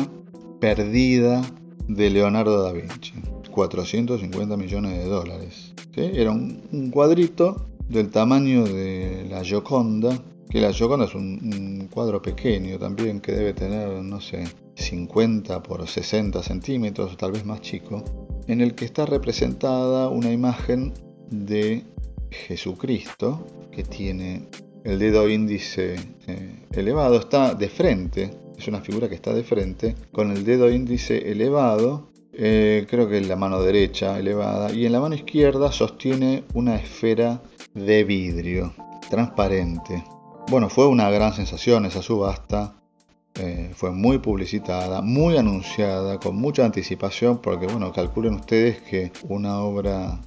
perdida 0.59 1.41
de 1.87 2.09
Leonardo 2.09 2.63
da 2.63 2.71
Vinci. 2.71 3.13
450 3.51 4.55
millones 4.55 4.97
de 4.97 5.05
dólares. 5.05 5.73
Era 5.95 6.31
un, 6.31 6.91
cuadrito 6.91 7.69
del 7.89 8.09
tamaño 8.09 8.63
de 8.63 9.25
la 9.29 9.43
Gioconda, 9.43 10.17
que 10.49 10.61
la 10.61 10.71
Gioconda 10.71 11.05
es 11.05 11.15
un, 11.15 11.89
cuadro 11.91 12.21
pequeño 12.21 12.77
también, 12.77 13.19
que 13.19 13.31
debe 13.31 13.53
tener, 13.53 13.89
no 14.03 14.21
sé, 14.21 14.43
50 14.77 15.63
por 15.63 15.87
60 15.87 16.41
centímetros, 16.43 17.17
tal 17.17 17.31
vez 17.31 17.45
más 17.45 17.61
chico, 17.61 18.03
en 18.47 18.61
el 18.61 18.75
que 18.75 18.85
está 18.85 19.05
representada 19.05 20.09
una 20.09 20.31
imagen 20.31 20.93
de 21.29 21.83
Jesucristo, 22.29 23.45
que 23.71 23.83
tiene 23.83 24.47
el 24.83 24.99
dedo 24.99 25.29
índice 25.29 25.95
eh, 26.27 26.63
elevado, 26.71 27.17
está 27.19 27.53
de 27.53 27.69
frente, 27.69 28.31
es 28.57 28.67
una 28.67 28.81
figura 28.81 29.09
que 29.09 29.15
está 29.15 29.33
de 29.33 29.43
frente, 29.43 29.95
con 30.11 30.31
el 30.31 30.45
dedo 30.45 30.71
índice 30.71 31.31
elevado, 31.31 32.11
eh, 32.33 32.85
creo 32.89 33.09
que 33.09 33.17
en 33.17 33.27
la 33.27 33.35
mano 33.35 33.61
derecha 33.61 34.17
elevada, 34.17 34.71
y 34.71 34.85
en 34.85 34.91
la 34.93 34.99
mano 34.99 35.15
izquierda 35.15 35.71
sostiene 35.71 36.43
una 36.53 36.75
esfera 36.75 37.41
de 37.73 38.03
vidrio, 38.03 38.73
transparente. 39.09 40.03
Bueno, 40.49 40.69
fue 40.69 40.87
una 40.87 41.09
gran 41.09 41.33
sensación 41.33 41.85
esa 41.85 42.01
subasta, 42.01 42.76
eh, 43.39 43.71
fue 43.75 43.91
muy 43.91 44.17
publicitada, 44.17 45.01
muy 45.01 45.37
anunciada, 45.37 46.19
con 46.19 46.35
mucha 46.35 46.65
anticipación, 46.65 47.39
porque 47.39 47.67
bueno, 47.67 47.91
calculen 47.91 48.33
ustedes 48.35 48.81
que 48.81 49.11
una 49.29 49.59
obra 49.59 50.19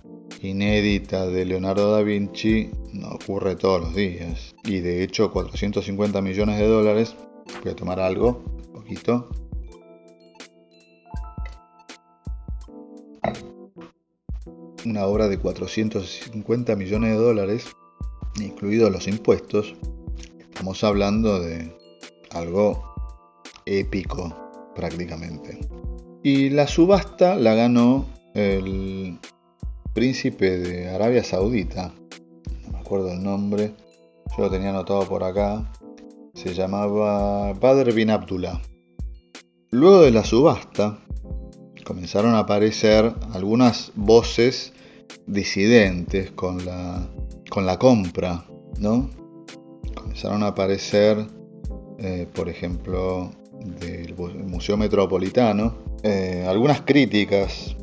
inédita 0.43 1.27
de 1.27 1.45
Leonardo 1.45 1.93
da 1.93 2.03
Vinci 2.03 2.71
no 2.93 3.09
ocurre 3.09 3.57
todos 3.57 3.81
los 3.81 3.95
días. 3.97 4.55
Y 4.65 4.79
de 4.79 5.03
hecho 5.03 5.33
450 5.33 6.23
millones 6.23 6.59
de 6.59 6.67
dólares, 6.67 7.17
voy 7.63 7.73
a 7.73 7.77
tomar 7.77 7.99
algo, 7.99 8.45
un 8.67 8.73
poquito. 8.73 9.29
Una 14.87 15.05
obra 15.07 15.29
de 15.29 15.39
450 15.39 16.77
millones 16.77 17.11
de 17.11 17.17
dólares, 17.17 17.67
incluidos 18.41 18.91
los 18.91 19.09
impuestos, 19.09 19.75
estamos 20.39 20.83
hablando 20.85 21.41
de 21.41 21.77
algo 22.31 22.90
épico 23.67 24.35
prácticamente. 24.75 25.59
Y 26.23 26.51
la 26.51 26.67
subasta 26.67 27.35
la 27.37 27.55
ganó 27.55 28.07
el 28.35 29.19
príncipe 29.95 30.59
de 30.59 30.89
Arabia 30.89 31.25
Saudita, 31.25 31.93
no 32.63 32.73
me 32.73 32.79
acuerdo 32.79 33.13
el 33.13 33.23
nombre, 33.23 33.75
yo 34.37 34.45
lo 34.45 34.51
tenía 34.51 34.71
anotado 34.71 35.07
por 35.09 35.25
acá, 35.25 35.71
se 36.35 36.55
llamaba 36.55 37.53
Badr 37.55 37.93
bin 37.93 38.11
Abdullah. 38.11 38.61
Luego 39.71 40.03
de 40.03 40.11
la 40.11 40.25
subasta 40.25 40.99
comenzaron 41.85 42.35
a 42.35 42.41
aparecer 42.41 43.13
algunas 43.33 43.93
voces 43.97 44.73
disidentes 45.27 46.31
con 46.33 46.65
la, 46.65 47.09
con 47.51 47.67
la 47.67 47.79
compra, 47.79 48.45
¿no? 48.79 49.11
Comenzaron 49.95 50.43
a 50.43 50.49
aparecer, 50.49 51.27
eh, 51.99 52.29
por 52.33 52.49
ejemplo, 52.49 53.31
del 53.61 54.15
Museo 54.17 54.77
Metropolitano, 54.77 55.77
eh, 56.03 56.45
algunas 56.49 56.83
críticas. 56.83 57.77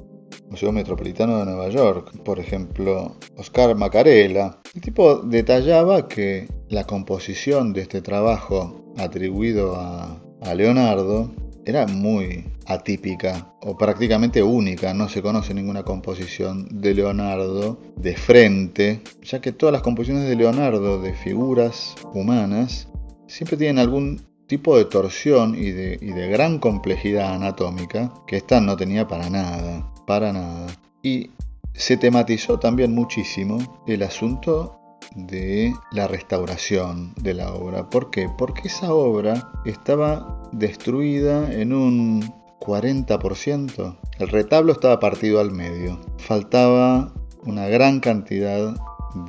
Museo 0.49 0.71
Metropolitano 0.71 1.39
de 1.39 1.45
Nueva 1.45 1.67
York, 1.67 2.23
por 2.23 2.39
ejemplo, 2.39 3.17
Oscar 3.35 3.75
Macarela. 3.75 4.61
El 4.73 4.81
tipo 4.81 5.17
detallaba 5.17 6.07
que 6.07 6.47
la 6.69 6.85
composición 6.85 7.73
de 7.73 7.81
este 7.81 8.01
trabajo 8.01 8.93
atribuido 8.97 9.75
a, 9.75 10.23
a 10.41 10.55
Leonardo 10.55 11.29
era 11.65 11.85
muy 11.85 12.45
atípica 12.65 13.53
o 13.61 13.77
prácticamente 13.77 14.41
única. 14.41 14.93
No 14.93 15.09
se 15.09 15.21
conoce 15.21 15.53
ninguna 15.53 15.83
composición 15.83 16.67
de 16.71 16.93
Leonardo 16.93 17.79
de 17.97 18.15
frente, 18.15 19.01
ya 19.23 19.41
que 19.41 19.51
todas 19.51 19.73
las 19.73 19.81
composiciones 19.81 20.29
de 20.29 20.35
Leonardo 20.37 21.01
de 21.01 21.13
figuras 21.13 21.93
humanas 22.13 22.87
siempre 23.27 23.57
tienen 23.57 23.79
algún 23.79 24.21
tipo 24.47 24.77
de 24.77 24.85
torsión 24.85 25.55
y 25.55 25.71
de, 25.71 25.97
gran 26.29 26.59
complejidad 26.59 27.35
anatómica 27.35 28.13
que 28.25 28.37
esta 28.37 28.59
no 28.59 28.75
tenía 28.75 29.07
para 29.07 29.29
nada, 29.29 29.91
para 30.05 30.33
nada. 30.33 30.67
Y 31.03 31.31
se 31.73 31.97
tematizó 31.97 32.57
también 32.59 32.93
muchísimo 32.95 33.83
el 33.85 34.03
asunto 34.03 34.79
de 35.15 35.73
la 35.91 36.07
restauración 36.07 37.13
de 37.15 37.33
la 37.33 37.53
obra. 37.53 37.89
¿Por 37.89 38.09
qué? 38.09 38.29
Porque 38.37 38.67
esa 38.67 38.93
obra 38.93 39.51
estaba 39.65 40.41
destruida 40.51 41.51
en 41.53 41.73
un 41.73 42.33
40%. 42.59 43.97
El 44.19 44.27
retablo 44.29 44.73
estaba 44.73 44.99
partido 44.99 45.39
al 45.39 45.51
medio. 45.51 45.99
Faltaba 46.17 47.13
una 47.45 47.67
gran 47.67 47.99
cantidad 47.99 48.75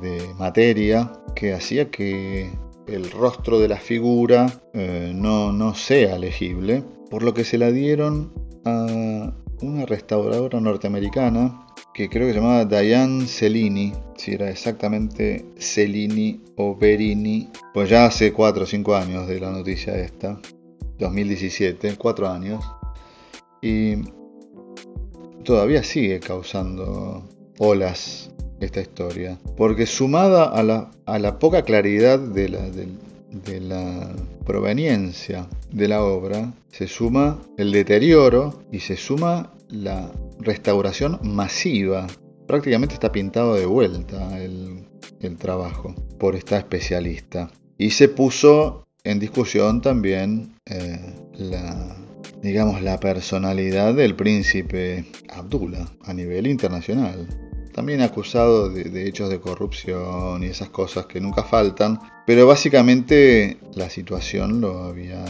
de 0.01 0.33
materia 0.37 1.11
que 1.35 1.53
hacía 1.53 1.89
que 1.89 2.51
el 2.93 3.11
rostro 3.11 3.59
de 3.59 3.67
la 3.67 3.77
figura 3.77 4.61
eh, 4.73 5.11
no, 5.15 5.51
no 5.51 5.75
sea 5.75 6.17
legible, 6.17 6.83
por 7.09 7.23
lo 7.23 7.33
que 7.33 7.43
se 7.43 7.57
la 7.57 7.71
dieron 7.71 8.31
a 8.65 9.33
una 9.61 9.85
restauradora 9.85 10.59
norteamericana 10.59 11.65
que 11.93 12.09
creo 12.09 12.27
que 12.27 12.33
se 12.33 12.39
llamaba 12.39 12.65
Diane 12.65 13.27
Cellini, 13.27 13.93
si 14.15 14.33
era 14.33 14.49
exactamente 14.49 15.45
Cellini 15.57 16.41
o 16.55 16.75
Berini, 16.75 17.49
pues 17.73 17.89
ya 17.89 18.05
hace 18.05 18.31
4 18.31 18.63
o 18.63 18.65
5 18.65 18.95
años 18.95 19.27
de 19.27 19.39
la 19.39 19.51
noticia 19.51 19.95
esta, 19.95 20.39
2017, 20.97 21.95
4 21.97 22.29
años, 22.29 22.63
y 23.61 23.95
todavía 25.43 25.83
sigue 25.83 26.19
causando 26.19 27.27
olas 27.57 28.31
esta 28.65 28.81
historia, 28.81 29.39
porque 29.57 29.85
sumada 29.85 30.45
a 30.45 30.63
la, 30.63 30.91
a 31.05 31.19
la 31.19 31.39
poca 31.39 31.63
claridad 31.63 32.19
de 32.19 32.49
la, 32.49 32.69
de, 32.69 33.59
la 33.61 34.09
proveniencia 34.45 35.47
de 35.71 35.87
la 35.87 36.03
obra, 36.03 36.53
se 36.69 36.87
suma 36.87 37.39
el 37.57 37.71
deterioro 37.71 38.63
y 38.71 38.79
se 38.79 38.97
suma 38.97 39.53
la 39.69 40.11
restauración 40.39 41.19
masiva. 41.23 42.07
Prácticamente 42.47 42.95
está 42.95 43.11
pintado 43.11 43.55
de 43.55 43.65
vuelta 43.65 44.41
el, 44.41 44.87
el 45.19 45.37
trabajo 45.37 45.93
por 46.17 46.35
esta 46.35 46.57
especialista. 46.57 47.51
Y 47.77 47.91
se 47.91 48.09
puso 48.09 48.87
en 49.03 49.19
discusión 49.19 49.81
también 49.81 50.55
eh, 50.65 50.99
la, 51.33 51.95
digamos, 52.41 52.81
la 52.81 52.99
personalidad 52.99 53.93
del 53.93 54.15
príncipe 54.15 55.05
Abdullah 55.29 55.85
a 56.03 56.13
nivel 56.13 56.47
internacional 56.47 57.27
también 57.79 58.01
acusado 58.01 58.69
de, 58.69 59.07
hechos 59.07 59.29
de 59.29 59.39
corrupción 59.39 60.43
y 60.43 60.47
esas 60.47 60.67
cosas 60.67 61.05
que 61.05 61.21
nunca 61.21 61.43
faltan, 61.43 61.97
pero 62.25 62.45
básicamente 62.45 63.57
la 63.73 63.89
situación 63.89 64.59
lo 64.59 64.83
había 64.83 65.23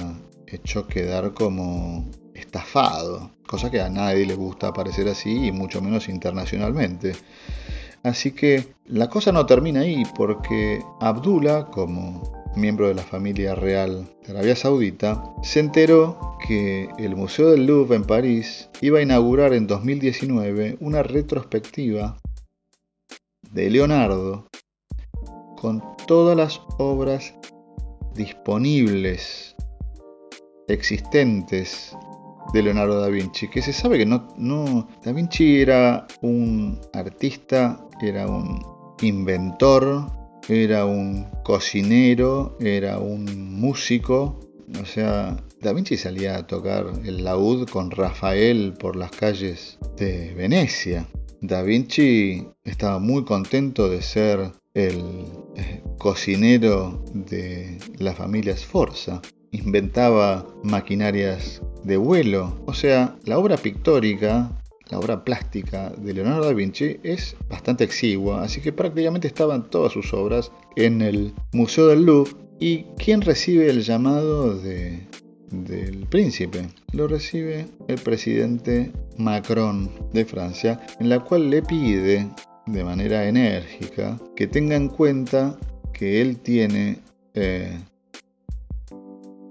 hecho 0.47 0.87
quedar 0.87 1.35
como 1.35 2.09
estafado, 2.33 3.29
cosa 3.45 3.69
que 3.69 3.79
a 3.79 3.89
nadie 3.91 4.25
le 4.25 4.33
gusta 4.33 4.69
aparecer 4.69 5.07
así 5.09 5.45
y 5.45 5.51
mucho 5.51 5.79
menos 5.79 6.09
internacionalmente. 6.09 7.11
Así 8.01 8.31
que 8.31 8.73
la 8.87 9.09
cosa 9.09 9.31
no 9.31 9.45
termina 9.45 9.81
ahí 9.81 10.01
porque 10.15 10.81
Abdullah, 11.01 11.65
como 11.65 12.33
miembro 12.55 12.87
de 12.87 12.95
la 12.95 13.03
familia 13.03 13.53
real 13.53 14.09
de 14.25 14.31
Arabia 14.31 14.55
Saudita, 14.55 15.23
se 15.43 15.59
enteró 15.59 16.19
que 16.47 16.89
el 16.97 17.15
Museo 17.15 17.51
del 17.51 17.67
Louvre 17.67 17.95
en 17.95 18.05
París 18.05 18.69
iba 18.81 18.97
a 18.97 19.03
inaugurar 19.03 19.53
en 19.53 19.67
2019 19.67 20.77
una 20.79 21.03
retrospectiva 21.03 22.17
de 23.51 23.69
Leonardo 23.69 24.47
con 25.57 25.83
todas 26.07 26.37
las 26.37 26.61
obras 26.77 27.33
disponibles, 28.15 29.55
existentes 30.67 31.95
de 32.53 32.63
Leonardo 32.63 33.01
da 33.01 33.09
Vinci, 33.09 33.47
que 33.47 33.61
se 33.61 33.73
sabe 33.73 33.97
que 33.97 34.05
no, 34.05 34.27
no, 34.37 34.87
Da 35.03 35.11
Vinci 35.11 35.61
era 35.61 36.07
un 36.21 36.79
artista, 36.93 37.79
era 38.01 38.27
un 38.27 38.59
inventor, 39.01 40.05
era 40.47 40.85
un 40.85 41.27
cocinero, 41.43 42.57
era 42.59 42.99
un 42.99 43.59
músico, 43.59 44.39
o 44.81 44.85
sea, 44.85 45.37
Da 45.61 45.73
Vinci 45.73 45.97
salía 45.97 46.37
a 46.37 46.47
tocar 46.47 46.87
el 47.05 47.23
laúd 47.23 47.67
con 47.69 47.91
Rafael 47.91 48.73
por 48.79 48.95
las 48.95 49.11
calles 49.11 49.77
de 49.97 50.33
Venecia. 50.33 51.07
Da 51.41 51.63
Vinci 51.63 52.45
estaba 52.65 52.99
muy 52.99 53.23
contento 53.23 53.89
de 53.89 54.01
ser 54.01 54.51
el 54.73 55.25
eh, 55.55 55.81
cocinero 55.97 57.03
de 57.13 57.77
la 57.97 58.13
familia 58.13 58.57
Sforza. 58.57 59.21
Inventaba 59.51 60.45
maquinarias 60.63 61.61
de 61.83 61.95
vuelo. 61.95 62.61
O 62.65 62.73
sea, 62.73 63.17
la 63.23 63.39
obra 63.39 63.55
pictórica, 63.55 64.51
la 64.89 64.99
obra 64.99 65.23
plástica 65.23 65.91
de 65.91 66.13
Leonardo 66.13 66.45
da 66.45 66.53
Vinci 66.53 66.97
es 67.03 67.37
bastante 67.49 67.85
exigua, 67.85 68.43
así 68.43 68.59
que 68.59 68.73
prácticamente 68.73 69.27
estaban 69.27 69.69
todas 69.69 69.93
sus 69.93 70.13
obras 70.13 70.51
en 70.75 71.01
el 71.01 71.33
Museo 71.53 71.87
del 71.87 72.03
Louvre. 72.03 72.33
¿Y 72.59 72.83
quién 72.97 73.21
recibe 73.21 73.69
el 73.69 73.81
llamado 73.83 74.59
de 74.59 75.07
del 75.51 76.05
príncipe. 76.07 76.69
Lo 76.93 77.07
recibe 77.07 77.67
el 77.87 77.99
presidente 77.99 78.91
Macron 79.17 79.89
de 80.13 80.25
Francia, 80.25 80.79
en 80.99 81.09
la 81.09 81.19
cual 81.19 81.49
le 81.49 81.61
pide 81.61 82.29
de 82.65 82.83
manera 82.83 83.27
enérgica 83.27 84.19
que 84.35 84.47
tenga 84.47 84.75
en 84.75 84.89
cuenta 84.89 85.57
que 85.93 86.21
él 86.21 86.37
tiene 86.37 86.99
eh, 87.33 87.77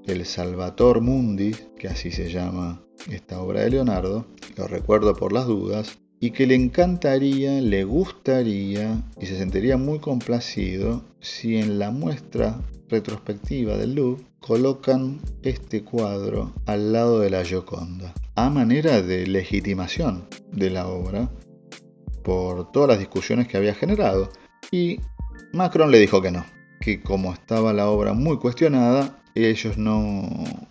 el 0.06 0.24
Salvator 0.24 1.00
Mundi, 1.00 1.54
que 1.78 1.88
así 1.88 2.10
se 2.10 2.30
llama 2.30 2.80
esta 3.10 3.40
obra 3.40 3.60
de 3.60 3.70
Leonardo, 3.70 4.26
lo 4.56 4.66
recuerdo 4.66 5.14
por 5.14 5.32
las 5.32 5.46
dudas, 5.46 5.98
y 6.20 6.30
que 6.30 6.46
le 6.46 6.54
encantaría, 6.54 7.60
le 7.60 7.84
gustaría 7.84 9.02
y 9.20 9.26
se 9.26 9.38
sentiría 9.38 9.76
muy 9.76 9.98
complacido 10.00 11.04
si 11.20 11.56
en 11.56 11.78
la 11.78 11.90
muestra 11.90 12.60
retrospectiva 12.88 13.76
del 13.76 13.94
Louvre 13.94 14.24
colocan 14.40 15.20
este 15.42 15.84
cuadro 15.84 16.54
al 16.66 16.92
lado 16.92 17.20
de 17.20 17.30
la 17.30 17.44
Gioconda, 17.44 18.14
a 18.34 18.50
manera 18.50 19.02
de 19.02 19.26
legitimación 19.26 20.26
de 20.52 20.70
la 20.70 20.88
obra 20.88 21.30
por 22.22 22.72
todas 22.72 22.88
las 22.88 22.98
discusiones 22.98 23.48
que 23.48 23.56
había 23.56 23.74
generado. 23.74 24.30
Y 24.70 25.00
Macron 25.52 25.90
le 25.90 25.98
dijo 25.98 26.20
que 26.22 26.30
no, 26.30 26.44
que 26.80 27.00
como 27.00 27.32
estaba 27.32 27.72
la 27.72 27.88
obra 27.88 28.12
muy 28.12 28.38
cuestionada, 28.38 29.22
ellos 29.46 29.78
no, 29.78 30.28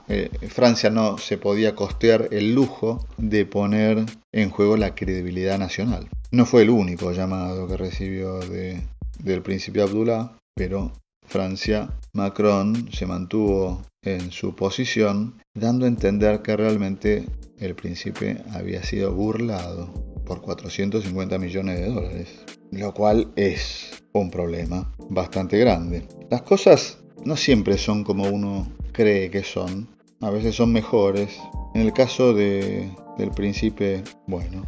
eh, 0.08 0.30
Francia 0.50 0.90
no 0.90 1.18
se 1.18 1.38
podía 1.38 1.76
costear 1.76 2.30
el 2.32 2.54
lujo 2.54 3.06
de 3.18 3.46
poner 3.46 4.06
en 4.32 4.50
juego 4.50 4.78
la 4.78 4.96
credibilidad 4.96 5.58
nacional. 5.58 6.10
No 6.32 6.46
fue 6.46 6.64
el 6.64 6.70
único 6.70 7.12
llamado 7.12 7.68
que 7.68 7.78
recibió 7.78 8.40
del 8.40 9.42
príncipe 9.42 9.82
Abdullah, 9.82 10.38
pero 10.56 10.92
Francia, 11.26 11.90
Macron 12.14 12.90
se 12.92 13.06
mantuvo 13.06 13.84
en 14.04 14.32
su 14.32 14.56
posición, 14.56 15.42
dando 15.54 15.86
a 15.86 15.90
entender 15.90 16.42
que 16.42 16.56
realmente 16.56 17.26
el 17.60 17.76
príncipe 17.76 18.38
había 18.54 18.84
sido 18.84 19.14
burlado 19.14 19.92
por 20.26 20.42
450 20.42 21.38
millones 21.38 21.80
de 21.80 21.88
dólares, 21.88 22.30
lo 22.72 22.94
cual 22.94 23.32
es 23.36 24.04
un 24.14 24.32
problema 24.32 24.94
bastante 25.10 25.58
grande. 25.58 26.08
Las 26.30 26.42
cosas 26.42 27.00
no 27.26 27.36
siempre 27.36 27.78
son 27.78 28.04
como 28.04 28.30
uno 28.30 28.68
cree 28.92 29.30
que 29.30 29.44
son, 29.44 29.88
a 30.22 30.30
veces 30.30 30.56
son 30.56 30.72
mejores. 30.72 31.40
En 31.74 31.82
el 31.82 31.94
caso 31.94 32.34
de, 32.34 32.90
del 33.18 33.32
príncipe, 33.32 34.04
bueno, 34.26 34.66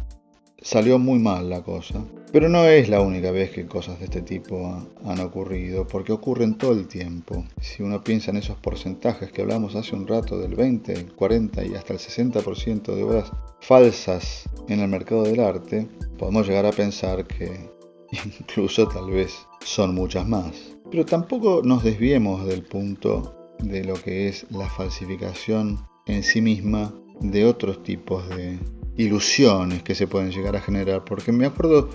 salió 0.62 0.98
muy 0.98 1.18
mal 1.18 1.50
la 1.50 1.62
cosa. 1.62 2.04
Pero 2.32 2.48
no 2.48 2.64
es 2.64 2.88
la 2.88 3.00
única 3.00 3.32
vez 3.32 3.50
que 3.50 3.66
cosas 3.66 3.98
de 3.98 4.04
este 4.04 4.22
tipo 4.22 4.86
han 5.04 5.20
ocurrido, 5.20 5.88
porque 5.88 6.12
ocurren 6.12 6.56
todo 6.56 6.72
el 6.72 6.86
tiempo. 6.86 7.44
Si 7.60 7.82
uno 7.82 8.04
piensa 8.04 8.30
en 8.30 8.36
esos 8.36 8.56
porcentajes 8.58 9.32
que 9.32 9.42
hablamos 9.42 9.74
hace 9.74 9.96
un 9.96 10.06
rato 10.06 10.38
del 10.38 10.54
20, 10.54 10.92
el 10.92 11.12
40 11.12 11.64
y 11.64 11.74
hasta 11.74 11.92
el 11.92 11.98
60% 11.98 12.94
de 12.94 13.02
obras 13.02 13.32
falsas 13.60 14.48
en 14.68 14.78
el 14.78 14.88
mercado 14.88 15.24
del 15.24 15.40
arte, 15.40 15.88
podemos 16.18 16.46
llegar 16.46 16.66
a 16.66 16.72
pensar 16.72 17.26
que 17.26 17.68
incluso 18.40 18.88
tal 18.88 19.10
vez 19.10 19.46
son 19.64 19.94
muchas 19.94 20.26
más. 20.28 20.76
Pero 20.90 21.04
tampoco 21.04 21.62
nos 21.64 21.84
desviemos 21.84 22.44
del 22.46 22.62
punto 22.62 23.54
de 23.60 23.84
lo 23.84 23.94
que 23.94 24.28
es 24.28 24.46
la 24.50 24.68
falsificación 24.68 25.78
en 26.06 26.22
sí 26.22 26.40
misma 26.40 26.92
de 27.20 27.44
otros 27.44 27.82
tipos 27.82 28.28
de 28.30 28.58
ilusiones 28.96 29.82
que 29.82 29.94
se 29.94 30.06
pueden 30.06 30.30
llegar 30.30 30.56
a 30.56 30.60
generar. 30.60 31.04
Porque 31.04 31.32
me 31.32 31.46
acuerdo 31.46 31.88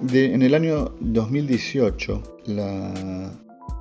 de 0.00 0.34
en 0.34 0.42
el 0.42 0.54
año 0.54 0.94
2018 1.00 2.22
la, 2.46 3.32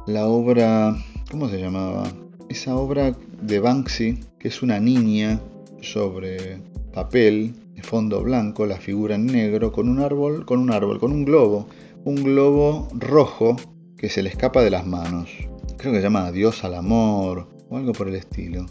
la 0.05 0.27
obra, 0.27 0.95
¿cómo 1.31 1.49
se 1.49 1.59
llamaba? 1.59 2.03
Esa 2.49 2.75
obra 2.75 3.15
de 3.41 3.59
Banksy, 3.59 4.19
que 4.37 4.49
es 4.49 4.61
una 4.61 4.79
niña 4.79 5.41
sobre 5.81 6.61
papel, 6.93 7.55
fondo 7.83 8.23
blanco, 8.23 8.65
la 8.65 8.77
figura 8.77 9.15
en 9.15 9.27
negro, 9.27 9.71
con 9.71 9.89
un 9.89 9.99
árbol, 9.99 10.45
con 10.45 10.59
un 10.59 10.71
árbol, 10.71 10.99
con 10.99 11.11
un 11.11 11.25
globo, 11.25 11.67
un 12.03 12.15
globo 12.15 12.87
rojo 12.93 13.55
que 13.97 14.09
se 14.09 14.23
le 14.23 14.29
escapa 14.29 14.63
de 14.63 14.71
las 14.71 14.87
manos. 14.87 15.29
Creo 15.77 15.91
que 15.91 15.99
se 15.99 16.03
llama 16.03 16.31
Dios 16.31 16.63
al 16.63 16.75
amor 16.75 17.49
o 17.69 17.77
algo 17.77 17.93
por 17.93 18.07
el 18.07 18.15
estilo. 18.15 18.65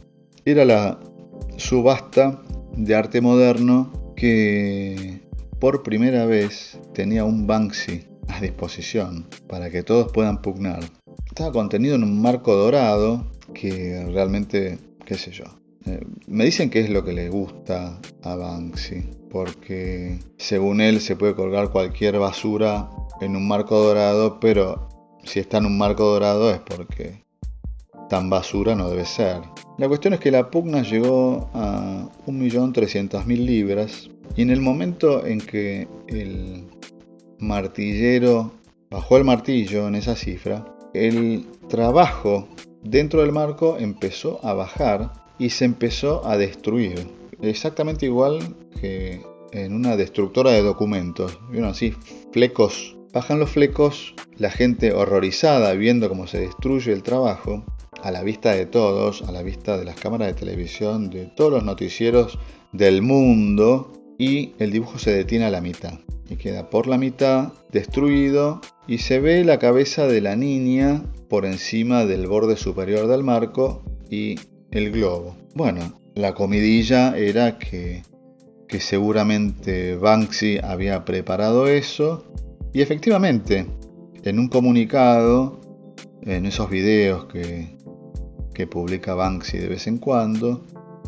Era 0.44 0.64
la 0.64 0.98
subasta 1.56 2.42
de 2.76 2.94
arte 2.94 3.20
moderno 3.20 3.92
que 4.16 5.20
por 5.60 5.82
primera 5.82 6.26
vez 6.26 6.80
tenía 6.94 7.24
un 7.24 7.46
Banksy 7.46 8.04
a 8.28 8.40
disposición 8.40 9.26
para 9.46 9.70
que 9.70 9.82
todos 9.82 10.10
puedan 10.12 10.42
pugnar. 10.42 10.80
Estaba 11.26 11.52
contenido 11.52 11.94
en 11.94 12.02
un 12.02 12.20
marco 12.20 12.54
dorado 12.54 13.30
que 13.54 14.04
realmente, 14.12 14.78
qué 15.04 15.14
sé 15.14 15.30
yo. 15.30 15.44
Eh, 15.84 16.00
me 16.28 16.44
dicen 16.44 16.70
que 16.70 16.80
es 16.80 16.90
lo 16.90 17.04
que 17.04 17.12
le 17.12 17.28
gusta 17.28 17.98
a 18.22 18.36
Banksy, 18.36 19.04
porque 19.30 20.18
según 20.36 20.80
él 20.80 21.00
se 21.00 21.16
puede 21.16 21.34
colgar 21.34 21.70
cualquier 21.70 22.18
basura 22.18 22.88
en 23.20 23.36
un 23.36 23.48
marco 23.48 23.78
dorado, 23.78 24.38
pero 24.40 24.88
si 25.24 25.40
está 25.40 25.58
en 25.58 25.66
un 25.66 25.78
marco 25.78 26.04
dorado 26.04 26.50
es 26.50 26.60
porque 26.60 27.22
tan 28.08 28.28
basura 28.28 28.74
no 28.74 28.90
debe 28.90 29.06
ser. 29.06 29.40
La 29.78 29.88
cuestión 29.88 30.14
es 30.14 30.20
que 30.20 30.30
la 30.30 30.50
pugna 30.50 30.82
llegó 30.82 31.50
a 31.54 32.08
1.300.000 32.26 33.26
libras 33.26 34.10
y 34.36 34.42
en 34.42 34.50
el 34.50 34.60
momento 34.60 35.26
en 35.26 35.40
que 35.40 35.88
el 36.08 36.66
martillero 37.38 38.52
bajó 38.90 39.16
el 39.16 39.24
martillo 39.24 39.88
en 39.88 39.94
esa 39.94 40.14
cifra, 40.14 40.64
el 40.94 41.46
trabajo 41.68 42.48
dentro 42.82 43.22
del 43.22 43.32
marco 43.32 43.78
empezó 43.78 44.44
a 44.44 44.52
bajar 44.52 45.21
y 45.38 45.50
se 45.50 45.64
empezó 45.64 46.26
a 46.26 46.36
destruir. 46.36 47.06
Exactamente 47.40 48.06
igual 48.06 48.56
que 48.80 49.22
en 49.52 49.74
una 49.74 49.96
destructora 49.96 50.52
de 50.52 50.62
documentos. 50.62 51.38
¿Vieron 51.50 51.70
así? 51.70 51.94
Flecos 52.32 52.96
Bajan 53.12 53.38
los 53.38 53.50
flecos, 53.50 54.14
la 54.38 54.50
gente 54.50 54.94
horrorizada 54.94 55.74
viendo 55.74 56.08
cómo 56.08 56.26
se 56.26 56.40
destruye 56.40 56.92
el 56.94 57.02
trabajo, 57.02 57.62
a 58.02 58.10
la 58.10 58.22
vista 58.22 58.52
de 58.54 58.64
todos, 58.64 59.20
a 59.20 59.32
la 59.32 59.42
vista 59.42 59.76
de 59.76 59.84
las 59.84 59.96
cámaras 59.96 60.28
de 60.28 60.34
televisión, 60.34 61.10
de 61.10 61.26
todos 61.26 61.52
los 61.52 61.62
noticieros 61.62 62.38
del 62.72 63.02
mundo, 63.02 63.92
y 64.16 64.54
el 64.58 64.72
dibujo 64.72 64.98
se 64.98 65.12
detiene 65.12 65.44
a 65.44 65.50
la 65.50 65.60
mitad. 65.60 66.00
Y 66.30 66.36
queda 66.36 66.70
por 66.70 66.86
la 66.86 66.96
mitad 66.96 67.52
destruido 67.70 68.62
y 68.86 68.98
se 68.98 69.20
ve 69.20 69.44
la 69.44 69.58
cabeza 69.58 70.06
de 70.06 70.22
la 70.22 70.34
niña 70.34 71.04
por 71.28 71.44
encima 71.44 72.06
del 72.06 72.26
borde 72.26 72.56
superior 72.56 73.08
del 73.08 73.22
marco 73.22 73.82
y 74.08 74.36
el 74.72 74.90
globo. 74.90 75.36
Bueno, 75.54 76.00
la 76.14 76.34
comidilla 76.34 77.16
era 77.16 77.58
que, 77.58 78.02
que 78.68 78.80
seguramente 78.80 79.96
Banksy 79.96 80.58
había 80.62 81.04
preparado 81.04 81.68
eso 81.68 82.24
y 82.72 82.80
efectivamente, 82.80 83.66
en 84.24 84.38
un 84.38 84.48
comunicado, 84.48 85.60
en 86.22 86.46
esos 86.46 86.70
videos 86.70 87.26
que, 87.26 87.76
que 88.54 88.66
publica 88.66 89.14
Banksy 89.14 89.58
de 89.58 89.68
vez 89.68 89.86
en 89.86 89.98
cuando, 89.98 90.64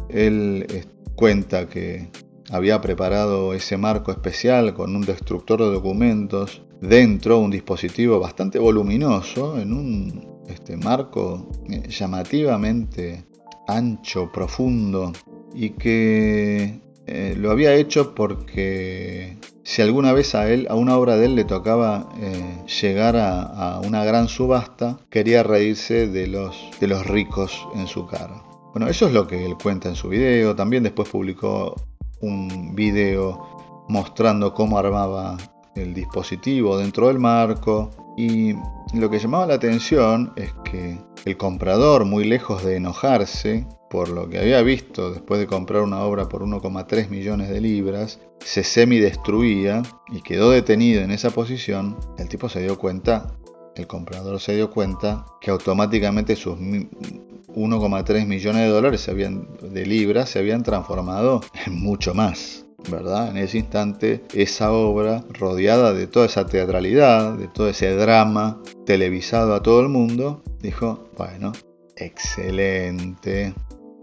él 0.09 0.67
cuenta 1.15 1.69
que 1.69 2.11
había 2.51 2.81
preparado 2.81 3.55
ese 3.55 3.77
marco 3.77 4.11
especial 4.11 4.75
con 4.75 4.95
un 4.95 5.03
destructor 5.03 5.61
de 5.61 5.71
documentos 5.71 6.63
dentro, 6.81 7.39
un 7.39 7.51
dispositivo 7.51 8.21
bastante 8.21 8.59
voluminoso, 8.59 9.59
en 9.59 9.73
un 9.73 10.43
este, 10.49 10.77
marco 10.77 11.51
eh, 11.71 11.89
llamativamente 11.89 13.25
ancho, 13.67 14.31
profundo, 14.33 15.13
y 15.55 15.71
que 15.71 16.81
eh, 17.07 17.35
lo 17.37 17.51
había 17.51 17.75
hecho 17.75 18.15
porque 18.15 19.37
si 19.63 19.83
alguna 19.83 20.13
vez 20.13 20.35
a 20.35 20.51
él, 20.51 20.67
a 20.69 20.75
una 20.75 20.97
obra 20.97 21.17
de 21.17 21.27
él 21.27 21.35
le 21.35 21.45
tocaba 21.45 22.09
eh, 22.19 22.65
llegar 22.81 23.17
a, 23.17 23.81
una 23.81 24.05
gran 24.05 24.29
subasta, 24.29 24.99
quería 25.11 25.43
reírse 25.43 26.07
de 26.07 26.27
los, 26.27 26.71
de 26.81 26.87
los 26.87 27.07
ricos 27.07 27.67
en 27.75 27.87
su 27.87 28.07
cara. 28.07 28.43
Bueno, 28.73 28.89
eso 28.89 29.07
es 29.07 29.13
lo 29.13 29.27
que 29.27 29.45
él 29.45 29.57
cuenta 29.63 29.89
en 29.89 29.95
su 29.95 30.09
video. 30.09 30.55
También 30.55 30.83
después 30.83 31.09
publicó 31.09 31.75
un 32.21 32.75
video 32.75 33.85
mostrando 33.89 34.53
cómo 34.53 34.79
armaba 34.79 35.37
el 35.75 35.95
dispositivo 35.95 36.77
dentro 36.79 37.09
del 37.09 37.19
marco. 37.19 37.91
Y 38.17 38.55
lo 38.95 39.11
que 39.11 39.19
llamaba 39.19 39.47
la 39.47 39.55
atención 39.55 40.33
es 40.37 40.53
que 40.65 40.99
el 41.25 41.37
comprador, 41.37 42.05
muy 42.05 42.25
lejos 42.25 42.65
de 42.65 42.77
enojarse, 42.77 43.67
por 43.91 44.09
lo 44.09 44.29
que 44.29 44.39
había 44.39 44.61
visto 44.63 45.13
después 45.13 45.41
de 45.41 45.47
comprar 45.47 45.83
una 45.83 46.01
obra 46.01 46.29
por 46.29 46.43
1,3 46.43 47.09
millones 47.09 47.49
de 47.49 47.61
libras, 47.61 48.21
se 48.41 48.63
semi-destruía 48.63 49.83
y 50.13 50.21
quedó 50.21 50.51
detenido 50.51 51.03
en 51.03 51.11
esa 51.11 51.31
posición, 51.31 51.97
el 52.19 52.29
tipo 52.29 52.49
se 52.49 52.61
dio 52.61 52.79
cuenta, 52.79 53.33
el 53.77 53.87
comprador 53.87 54.41
se 54.41 54.55
dio 54.55 54.71
cuenta 54.71 55.25
que 55.41 55.51
automáticamente 55.51 56.37
sus 56.37 56.57
1,3 56.59 58.27
millones 58.27 58.63
de 58.63 58.69
dólares 58.69 59.07
de 59.07 59.87
libras 59.87 60.29
se 60.29 60.39
habían 60.41 60.63
transformado 60.63 61.41
en 61.67 61.81
mucho 61.81 62.15
más. 62.15 62.64
¿Verdad? 62.91 63.31
En 63.31 63.37
ese 63.37 63.59
instante, 63.59 64.25
esa 64.35 64.73
obra, 64.73 65.25
rodeada 65.31 65.93
de 65.93 66.07
toda 66.07 66.27
esa 66.27 66.47
teatralidad, 66.47 67.35
de 67.35 67.49
todo 67.49 67.69
ese 67.69 67.95
drama 67.95 68.61
televisado 68.87 69.55
a 69.55 69.63
todo 69.63 69.81
el 69.81 69.89
mundo, 69.89 70.43
dijo, 70.61 71.09
bueno, 71.17 71.53
excelente, 71.97 73.55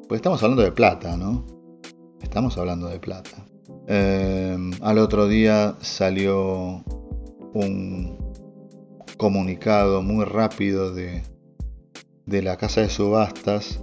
pues 0.07 0.19
estamos 0.19 0.41
hablando 0.43 0.63
de 0.63 0.71
plata, 0.71 1.17
¿no? 1.17 1.45
Estamos 2.21 2.57
hablando 2.57 2.87
de 2.87 2.99
plata. 2.99 3.45
Em, 3.87 4.71
al 4.81 4.97
otro 4.99 5.27
día 5.27 5.75
salió 5.81 6.83
un 7.53 8.17
comunicado 9.17 10.01
muy 10.01 10.25
rápido 10.25 10.93
de, 10.93 11.23
de 12.25 12.41
la 12.41 12.57
casa 12.57 12.81
de 12.81 12.89
subastas 12.89 13.79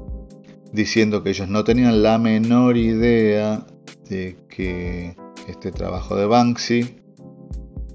diciendo 0.73 1.23
que 1.23 1.31
ellos 1.31 1.49
no 1.49 1.65
tenían 1.65 2.03
la 2.03 2.19
menor 2.19 2.77
idea 2.77 3.67
de 4.09 4.37
que 4.49 5.17
este 5.49 5.73
trabajo 5.73 6.17
de 6.17 6.27
Banksy, 6.27 7.01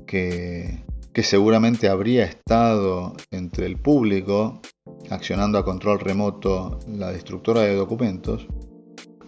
que, 0.08 0.84
que 1.12 1.24
seguramente 1.24 1.90
habría 1.90 2.26
estado 2.26 3.16
entre 3.32 3.66
el 3.66 3.78
público, 3.78 4.62
accionando 5.10 5.58
a 5.58 5.66
control 5.66 6.00
remoto 6.00 6.80
la 6.88 7.12
destructora 7.12 7.62
de 7.62 7.76
documentos, 7.76 8.48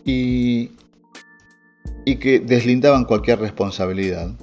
y, 0.04 0.72
y 2.06 2.16
que 2.18 2.40
deslindaban 2.40 3.06
cualquier 3.06 3.40
responsabilidad, 3.40 4.36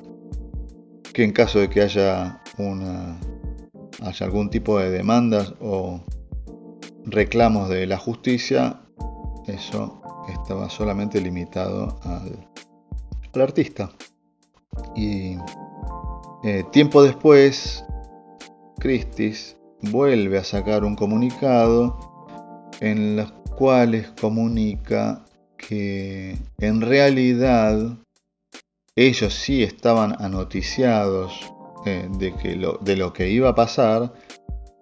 que 1.12 1.24
en 1.24 1.32
caso 1.32 1.60
de 1.60 1.68
que 1.68 1.82
haya, 1.82 2.42
una, 2.58 3.18
haya 4.02 4.26
algún 4.26 4.50
tipo 4.50 4.78
de 4.78 4.90
demandas 4.90 5.54
o 5.60 6.04
reclamos 7.04 7.68
de 7.68 7.86
la 7.86 7.98
justicia, 7.98 8.80
eso 9.46 10.01
estaba 10.28 10.68
solamente 10.70 11.20
limitado 11.20 11.98
al, 12.02 12.38
artista. 13.40 13.90
Y 14.94 15.38
eh, 16.44 16.64
tiempo 16.70 17.02
después, 17.02 17.84
Christis 18.78 19.56
vuelve 19.80 20.38
a 20.38 20.44
sacar 20.44 20.84
un 20.84 20.96
comunicado 20.96 21.98
en 22.80 23.16
los 23.16 23.32
cuales 23.56 24.10
comunica 24.20 25.24
que 25.56 26.36
en 26.58 26.80
realidad 26.80 27.96
ellos 28.96 29.34
sí 29.34 29.62
estaban 29.62 30.14
anoticiados 30.22 31.52
eh, 31.86 32.08
de, 32.18 32.34
que 32.34 32.60
de 32.80 32.96
lo 32.96 33.12
que 33.12 33.30
iba 33.30 33.50
a 33.50 33.54
pasar, 33.54 34.12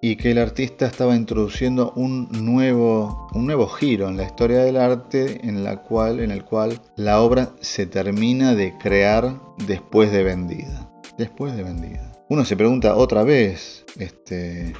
y 0.03 0.17
que 0.17 0.31
el 0.31 0.39
artista 0.39 0.87
estaba 0.87 1.15
introduciendo 1.15 1.93
un 1.95 2.29
nuevo, 2.31 3.29
un 3.35 3.47
nuevo 3.47 3.67
giro 3.69 4.09
en 4.09 4.17
la 4.17 4.25
historia 4.25 4.61
del 4.61 4.77
arte 4.77 5.47
en, 5.47 5.63
la 5.63 5.83
cual, 5.83 6.21
en 6.21 6.31
el 6.31 6.45
cual 6.45 6.81
la 6.97 7.21
obra 7.21 7.51
se 7.61 7.87
termina 7.87 8.55
de 8.55 8.77
crear 8.79 9.41
después 9.67 10.11
de 10.11 10.23
vendida. 10.23 10.91
Después 11.19 11.55
de 11.55 11.65
vendida. 11.65 12.13
Uno 12.31 12.45
se 12.45 12.57
pregunta 12.57 12.97
otra 12.97 13.25
vez 13.25 13.85
este, 13.99 14.73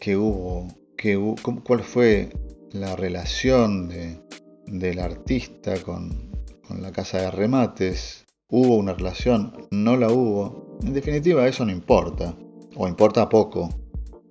qué 0.00 0.16
hubo, 0.16 0.66
qué 0.96 1.16
cuál 1.62 1.84
fue 1.84 2.30
la 2.72 2.96
relación 2.96 3.88
de, 3.88 4.20
del 4.66 4.98
artista 4.98 5.80
con, 5.82 6.32
con 6.66 6.82
la 6.82 6.90
casa 6.90 7.18
de 7.18 7.30
remates. 7.30 8.24
¿Hubo 8.48 8.76
una 8.76 8.94
relación? 8.94 9.68
¿No 9.70 9.96
la 9.96 10.10
hubo? 10.10 10.78
En 10.82 10.94
definitiva, 10.94 11.46
eso 11.46 11.64
no 11.64 11.70
importa. 11.70 12.34
O 12.74 12.88
importa 12.88 13.28
poco 13.28 13.68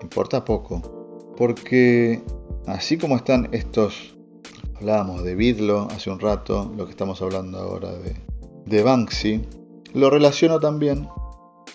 importa 0.07 0.45
poco, 0.45 1.33
porque 1.35 2.23
así 2.65 2.97
como 2.97 3.17
están 3.17 3.49
estos, 3.51 4.15
hablábamos 4.75 5.25
de 5.25 5.35
Vidlo 5.35 5.89
hace 5.91 6.09
un 6.09 6.19
rato, 6.21 6.71
lo 6.77 6.85
que 6.85 6.91
estamos 6.91 7.21
hablando 7.21 7.57
ahora 7.57 7.91
de, 7.91 8.15
de 8.65 8.83
Banksy, 8.83 9.41
lo 9.93 10.09
relaciono 10.09 10.61
también 10.61 11.09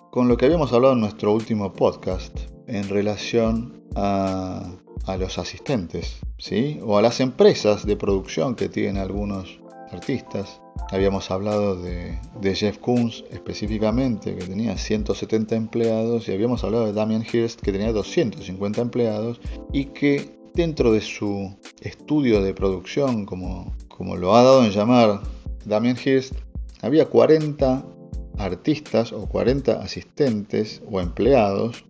con 0.09 0.27
lo 0.27 0.35
que 0.35 0.47
habíamos 0.47 0.73
hablado 0.73 0.95
en 0.95 1.01
nuestro 1.01 1.31
último 1.31 1.73
podcast 1.73 2.35
en 2.65 2.89
relación 2.89 3.83
a, 3.95 4.71
a 5.05 5.17
los 5.17 5.37
asistentes, 5.37 6.21
¿sí? 6.39 6.79
O 6.83 6.97
a 6.97 7.03
las 7.03 7.19
empresas 7.19 7.85
de 7.85 7.95
producción 7.95 8.55
que 8.55 8.67
tienen 8.67 8.97
algunos 8.97 9.59
artistas. 9.91 10.59
Habíamos 10.91 11.31
hablado 11.31 11.75
de, 11.75 12.19
Jeff 12.55 12.77
Koons 12.77 13.23
específicamente, 13.31 14.35
que 14.35 14.45
tenía 14.45 14.77
170 14.77 15.55
empleados, 15.55 16.27
y 16.27 16.33
habíamos 16.33 16.63
hablado 16.63 16.85
de 16.85 16.93
Damien 16.93 17.25
Hirst, 17.31 17.61
que 17.61 17.71
tenía 17.71 17.91
250 17.91 18.81
empleados, 18.81 19.41
y 19.71 19.85
que 19.85 20.37
dentro 20.53 20.91
de 20.91 21.01
su 21.01 21.55
estudio 21.81 22.41
de 22.41 22.53
producción, 22.53 23.25
como, 23.25 23.73
como 23.87 24.15
lo 24.15 24.35
ha 24.35 24.43
dado 24.43 24.63
en 24.63 24.71
llamar 24.71 25.21
Damien 25.65 25.97
Hirst, 26.03 26.35
había 26.81 27.05
40 27.05 27.85
artistas 28.37 29.13
o 29.13 29.27
40 29.27 29.81
asistentes 29.81 30.81
o 30.91 30.99
empleados 30.99 31.85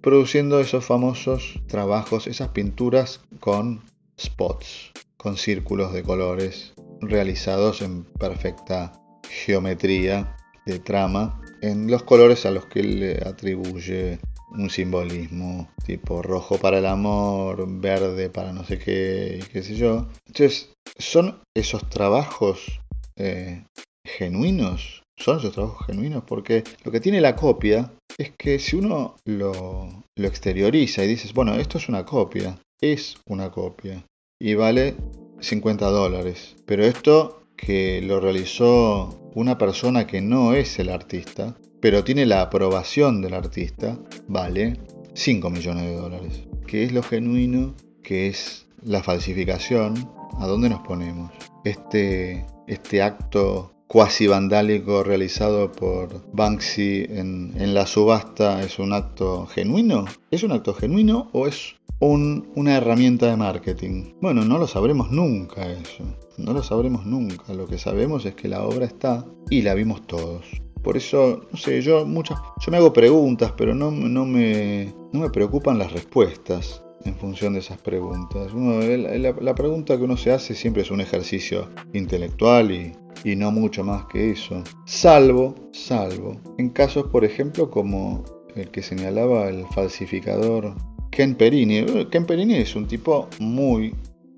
produciendo 0.00 0.60
esos 0.60 0.84
famosos 0.84 1.60
trabajos, 1.66 2.26
esas 2.26 2.50
pinturas 2.50 3.20
con 3.40 3.82
spots, 4.20 4.92
con 5.16 5.36
círculos 5.36 5.92
de 5.92 6.02
colores 6.02 6.74
realizados 7.00 7.82
en 7.82 8.04
perfecta 8.04 8.92
geometría 9.28 10.36
de 10.64 10.78
trama 10.78 11.40
en 11.62 11.90
los 11.90 12.02
colores 12.02 12.46
a 12.46 12.50
los 12.50 12.66
que 12.66 12.82
le 12.82 13.16
atribuye 13.26 14.18
un 14.50 14.70
simbolismo 14.70 15.68
tipo 15.84 16.22
rojo 16.22 16.58
para 16.58 16.78
el 16.78 16.86
amor, 16.86 17.66
verde 17.80 18.30
para 18.30 18.52
no 18.52 18.64
sé 18.64 18.78
qué, 18.78 19.42
qué 19.52 19.62
sé 19.62 19.74
yo. 19.74 20.08
Entonces, 20.26 20.72
son 20.98 21.40
esos 21.54 21.88
trabajos 21.88 22.80
eh, 23.16 23.64
genuinos, 24.04 25.02
son 25.16 25.38
esos 25.38 25.52
trabajos 25.52 25.86
genuinos 25.86 26.24
porque 26.26 26.64
lo 26.84 26.92
que 26.92 27.00
tiene 27.00 27.20
la 27.20 27.36
copia 27.36 27.92
es 28.18 28.32
que 28.38 28.58
si 28.58 28.76
uno 28.76 29.16
lo, 29.24 30.04
lo 30.16 30.28
exterioriza 30.28 31.04
y 31.04 31.08
dices, 31.08 31.32
bueno, 31.32 31.54
esto 31.54 31.78
es 31.78 31.88
una 31.88 32.04
copia, 32.04 32.58
es 32.80 33.16
una 33.26 33.50
copia 33.50 34.04
y 34.38 34.54
vale 34.54 34.96
50 35.40 35.86
dólares. 35.86 36.56
Pero 36.66 36.84
esto 36.84 37.42
que 37.56 38.02
lo 38.02 38.20
realizó 38.20 39.30
una 39.34 39.58
persona 39.58 40.06
que 40.06 40.20
no 40.20 40.54
es 40.54 40.78
el 40.78 40.90
artista, 40.90 41.56
pero 41.80 42.04
tiene 42.04 42.26
la 42.26 42.42
aprobación 42.42 43.22
del 43.22 43.34
artista, 43.34 43.98
vale 44.28 44.78
5 45.14 45.50
millones 45.50 45.84
de 45.84 45.96
dólares. 45.96 46.42
¿Qué 46.66 46.84
es 46.84 46.92
lo 46.92 47.02
genuino? 47.02 47.74
¿Qué 48.02 48.28
es 48.28 48.66
la 48.82 49.02
falsificación? 49.02 50.10
¿A 50.38 50.46
dónde 50.46 50.68
nos 50.68 50.80
ponemos? 50.80 51.32
Este, 51.64 52.44
este 52.66 53.02
acto 53.02 53.72
cuasi 53.86 54.26
vandálico 54.26 55.02
realizado 55.04 55.70
por 55.72 56.30
Banksy 56.32 57.06
en, 57.08 57.54
en, 57.56 57.72
la 57.72 57.86
subasta 57.86 58.62
es 58.62 58.78
un 58.78 58.92
acto 58.92 59.46
genuino? 59.46 60.04
¿Es 60.30 60.42
un 60.42 60.52
acto 60.52 60.74
genuino 60.74 61.30
o 61.32 61.46
es 61.46 61.76
una 62.00 62.76
herramienta 62.76 63.26
de 63.26 63.36
marketing. 63.36 64.14
Bueno, 64.20 64.44
no 64.44 64.58
lo 64.58 64.66
sabremos 64.66 65.10
nunca 65.10 65.70
eso. 65.70 66.04
No 66.36 66.52
lo 66.52 66.62
sabremos 66.62 67.06
nunca. 67.06 67.54
Lo 67.54 67.66
que 67.66 67.78
sabemos 67.78 68.26
es 68.26 68.34
que 68.34 68.48
la 68.48 68.62
obra 68.64 68.84
está 68.84 69.24
y 69.50 69.62
la 69.62 69.74
vimos 69.74 70.06
todos. 70.06 70.44
Por 70.82 70.96
eso, 70.96 71.46
no 71.50 71.58
sé, 71.58 71.80
yo 71.82 72.06
muchas, 72.06 72.38
yo 72.64 72.70
me 72.70 72.76
hago 72.76 72.92
preguntas, 72.92 73.52
pero 73.56 73.74
no, 73.74 73.90
no, 73.90 74.24
me, 74.24 74.94
no 75.12 75.20
me 75.20 75.30
preocupan 75.30 75.78
las 75.78 75.92
respuestas 75.92 76.84
en 77.04 77.16
función 77.16 77.54
de 77.54 77.60
esas 77.60 77.78
preguntas. 77.78 78.52
la, 78.54 79.54
pregunta 79.54 79.96
que 79.96 80.04
uno 80.04 80.16
se 80.16 80.32
hace 80.32 80.54
siempre 80.54 80.82
es 80.82 80.90
un 80.90 81.00
ejercicio 81.00 81.68
intelectual 81.92 82.70
y, 82.70 82.92
y 83.24 83.34
no 83.36 83.50
mucho 83.50 83.82
más 83.82 84.06
que 84.06 84.30
eso. 84.30 84.62
Salvo, 84.84 85.54
salvo, 85.72 86.36
en 86.58 86.68
casos, 86.68 87.08
por 87.08 87.24
ejemplo, 87.24 87.70
como 87.70 88.22
el 88.54 88.70
que 88.70 88.82
señalaba 88.82 89.48
el 89.48 89.66
falsificador 89.66 90.74
Ken 91.10 91.34
Perini. 91.34 91.84
Ken 92.10 92.26
Perini 92.26 92.54
es 92.54 92.76
un 92.76 92.86
tipo 92.86 93.28
muy 93.40 93.94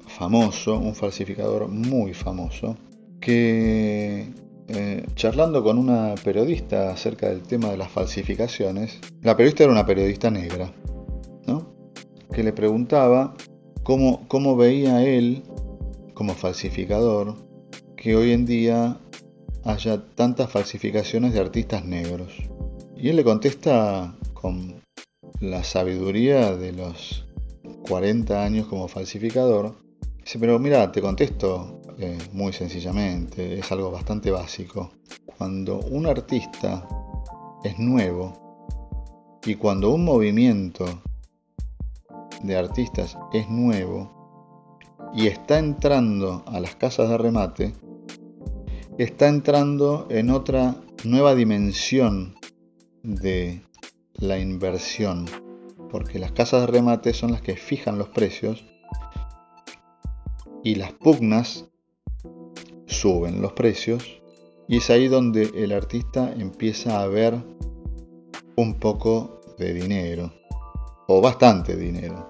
famoso, 0.06 0.78
un 0.78 0.94
falsificador 0.94 1.68
muy 1.68 2.14
famoso, 2.14 2.76
que 3.20 4.28
eh, 4.68 5.06
charlando 5.14 5.62
con 5.62 5.78
una 5.78 6.14
periodista 6.22 6.90
acerca 6.90 7.28
del 7.28 7.42
tema 7.42 7.70
de 7.70 7.76
las 7.76 7.90
falsificaciones, 7.90 8.98
la 9.22 9.36
periodista 9.36 9.64
era 9.64 9.72
una 9.72 9.86
periodista 9.86 10.30
negra, 10.30 10.72
¿no? 11.46 11.72
que 12.32 12.42
le 12.42 12.52
preguntaba 12.52 13.34
cómo, 13.82 14.26
cómo 14.28 14.56
veía 14.56 15.02
él, 15.04 15.42
como 16.14 16.34
falsificador, 16.34 17.36
que 17.96 18.16
hoy 18.16 18.32
en 18.32 18.44
día 18.44 18.98
haya 19.64 20.04
tantas 20.14 20.50
falsificaciones 20.50 21.32
de 21.32 21.40
artistas 21.40 21.84
negros. 21.84 22.32
Y 22.96 23.08
él 23.08 23.16
le 23.16 23.24
contesta 23.24 24.14
con 24.34 24.77
la 25.40 25.62
sabiduría 25.62 26.56
de 26.56 26.72
los 26.72 27.26
40 27.88 28.44
años 28.44 28.66
como 28.66 28.88
falsificador. 28.88 29.76
Pero 30.38 30.58
mira, 30.58 30.92
te 30.92 31.00
contesto 31.00 31.80
eh, 31.98 32.18
muy 32.32 32.52
sencillamente, 32.52 33.58
es 33.58 33.72
algo 33.72 33.90
bastante 33.90 34.30
básico. 34.30 34.90
Cuando 35.24 35.80
un 35.80 36.06
artista 36.06 36.86
es 37.64 37.78
nuevo 37.78 39.38
y 39.44 39.54
cuando 39.54 39.90
un 39.90 40.04
movimiento 40.04 40.84
de 42.42 42.56
artistas 42.56 43.16
es 43.32 43.48
nuevo 43.48 44.18
y 45.14 45.26
está 45.28 45.58
entrando 45.58 46.44
a 46.46 46.60
las 46.60 46.76
casas 46.76 47.08
de 47.08 47.18
remate, 47.18 47.72
está 48.98 49.28
entrando 49.28 50.06
en 50.10 50.30
otra 50.30 50.76
nueva 51.04 51.34
dimensión 51.34 52.34
de 53.02 53.62
la 54.18 54.38
inversión, 54.38 55.26
porque 55.90 56.18
las 56.18 56.32
casas 56.32 56.62
de 56.62 56.66
remate 56.66 57.14
son 57.14 57.32
las 57.32 57.42
que 57.42 57.56
fijan 57.56 57.98
los 57.98 58.08
precios 58.08 58.64
y 60.64 60.74
las 60.74 60.92
pugnas 60.92 61.66
suben 62.86 63.40
los 63.40 63.52
precios 63.52 64.20
y 64.66 64.78
es 64.78 64.90
ahí 64.90 65.08
donde 65.08 65.50
el 65.54 65.72
artista 65.72 66.32
empieza 66.36 67.00
a 67.00 67.06
ver 67.06 67.42
un 68.56 68.74
poco 68.74 69.40
de 69.56 69.72
dinero, 69.72 70.32
o 71.06 71.20
bastante 71.20 71.76
dinero. 71.76 72.28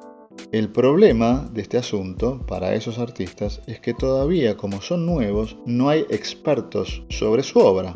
El 0.53 0.71
problema 0.71 1.49
de 1.53 1.63
este 1.63 1.79
asunto 1.79 2.45
para 2.47 2.75
esos 2.75 2.99
artistas 2.99 3.61
es 3.67 3.81
que 3.81 3.93
todavía 3.93 4.57
como 4.57 4.81
son 4.81 5.05
nuevos 5.05 5.57
no 5.67 5.89
hay 5.89 6.07
expertos 6.11 7.03
sobre 7.09 7.43
su 7.43 7.59
obra. 7.59 7.95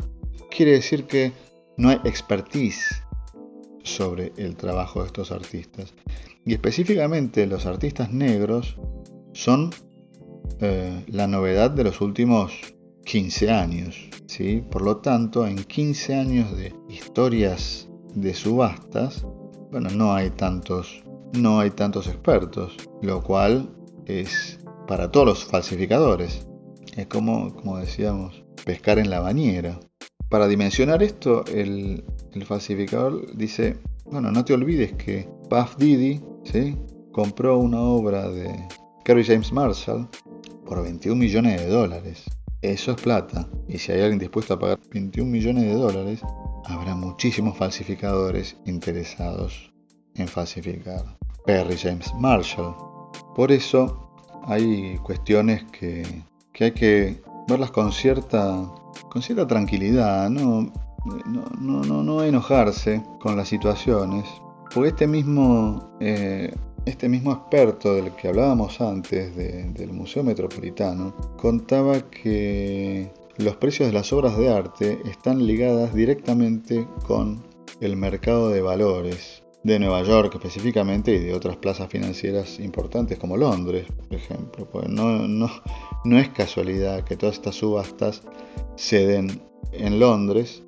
Quiere 0.49 0.73
decir 0.73 1.05
que 1.05 1.31
no 1.77 1.89
hay 1.89 1.99
expertise 2.03 3.02
sobre 3.83 4.33
el 4.37 4.55
trabajo 4.55 5.01
de 5.01 5.07
estos 5.07 5.31
artistas. 5.31 5.93
Y 6.45 6.53
específicamente 6.53 7.45
los 7.47 7.65
artistas 7.65 8.11
negros 8.11 8.77
son 9.33 9.71
eh, 10.59 11.03
la 11.07 11.27
novedad 11.27 11.71
de 11.71 11.83
los 11.83 12.01
últimos 12.01 12.53
15 13.05 13.51
años. 13.51 14.09
¿sí? 14.27 14.63
Por 14.69 14.81
lo 14.81 14.97
tanto, 14.97 15.45
en 15.45 15.57
15 15.57 16.15
años 16.15 16.57
de 16.57 16.73
historias 16.89 17.89
de 18.15 18.33
subastas, 18.33 19.25
bueno, 19.71 19.89
no 19.89 20.13
hay 20.13 20.29
tantos, 20.29 21.03
no 21.33 21.59
hay 21.59 21.71
tantos 21.71 22.07
expertos, 22.07 22.77
lo 23.01 23.21
cual 23.23 23.69
es 24.05 24.59
para 24.87 25.11
todos 25.11 25.25
los 25.25 25.45
falsificadores. 25.45 26.47
Es 26.95 27.07
como, 27.07 27.55
como 27.55 27.77
decíamos, 27.77 28.43
pescar 28.65 28.99
en 28.99 29.09
la 29.09 29.19
bañera. 29.19 29.79
Para 30.29 30.47
dimensionar 30.47 31.03
esto, 31.03 31.43
el, 31.45 32.03
el 32.35 32.45
falsificador 32.45 33.35
dice, 33.35 33.77
bueno, 34.05 34.31
no 34.31 34.43
te 34.43 34.53
olvides 34.53 34.93
que 34.93 35.27
Puff 35.49 35.77
Diddy 35.77 36.21
¿sí? 36.43 36.77
compró 37.11 37.57
una 37.59 37.81
obra 37.81 38.29
de 38.29 38.51
Kerry 39.03 39.23
James 39.23 39.51
Marshall 39.51 40.07
por 40.65 40.81
21 40.81 41.15
millones 41.15 41.61
de 41.61 41.67
dólares. 41.67 42.23
Eso 42.61 42.91
es 42.91 43.01
plata. 43.01 43.47
Y 43.67 43.77
si 43.77 43.91
hay 43.91 44.01
alguien 44.01 44.19
dispuesto 44.19 44.53
a 44.53 44.59
pagar 44.59 44.79
21 44.91 45.29
millones 45.29 45.65
de 45.65 45.73
dólares, 45.73 46.21
habrá 46.65 46.95
muchísimos 46.95 47.57
falsificadores 47.57 48.57
interesados 48.65 49.73
en 50.15 50.27
falsificar. 50.27 51.17
Perry 51.45 51.75
James 51.75 52.13
Marshall. 52.15 52.73
Por 53.35 53.51
eso 53.51 54.09
hay 54.45 54.97
cuestiones 54.99 55.63
que, 55.71 56.23
hay 56.59 56.71
que 56.71 57.21
verlas 57.47 57.71
con 57.71 57.91
cierta, 57.91 58.71
con 59.09 59.21
cierta 59.21 59.45
tranquilidad, 59.45 60.29
no, 60.29 60.71
no, 61.05 61.81
no, 61.81 62.03
no 62.03 62.23
enojarse 62.23 63.03
con 63.19 63.35
las 63.35 63.49
situaciones. 63.49 64.25
Porque 64.73 64.89
este 64.89 65.07
mismo, 65.07 65.97
eh, 65.99 66.53
este 66.85 67.07
mismo 67.09 67.31
experto 67.31 67.95
del 67.95 68.11
que 68.15 68.27
hablábamos 68.27 68.81
antes 68.81 69.35
del 69.35 69.93
Museo 69.93 70.23
Metropolitano 70.23 71.13
contaba 71.37 72.01
que 72.09 73.11
los 73.37 73.55
precios 73.55 73.87
de 73.87 73.93
las 73.93 74.11
obras 74.13 74.37
de 74.37 74.49
arte 74.49 74.99
están 75.05 75.45
ligadas 75.45 75.93
directamente 75.93 76.87
con 77.05 77.43
el 77.81 77.95
mercado 77.95 78.49
de 78.49 78.61
valores 78.61 79.43
de 79.63 79.79
Nueva 79.79 80.03
York 80.03 80.35
específicamente 80.35 81.13
y 81.13 81.19
de 81.19 81.33
otras 81.33 81.55
plazas 81.55 81.89
financieras 81.89 82.59
importantes 82.59 83.17
como 83.17 83.37
Londres, 83.37 83.87
por 83.97 84.17
ejemplo. 84.17 84.67
Pues 84.69 84.89
no, 84.89 85.27
no, 85.27 85.49
no 86.03 86.19
es 86.19 86.29
casualidad 86.29 87.03
que 87.03 87.15
todas 87.15 87.35
estas 87.35 87.55
subastas 87.55 88.21
se 88.75 89.07
den 89.07 89.41
en 89.71 89.99
Londres 89.99 90.63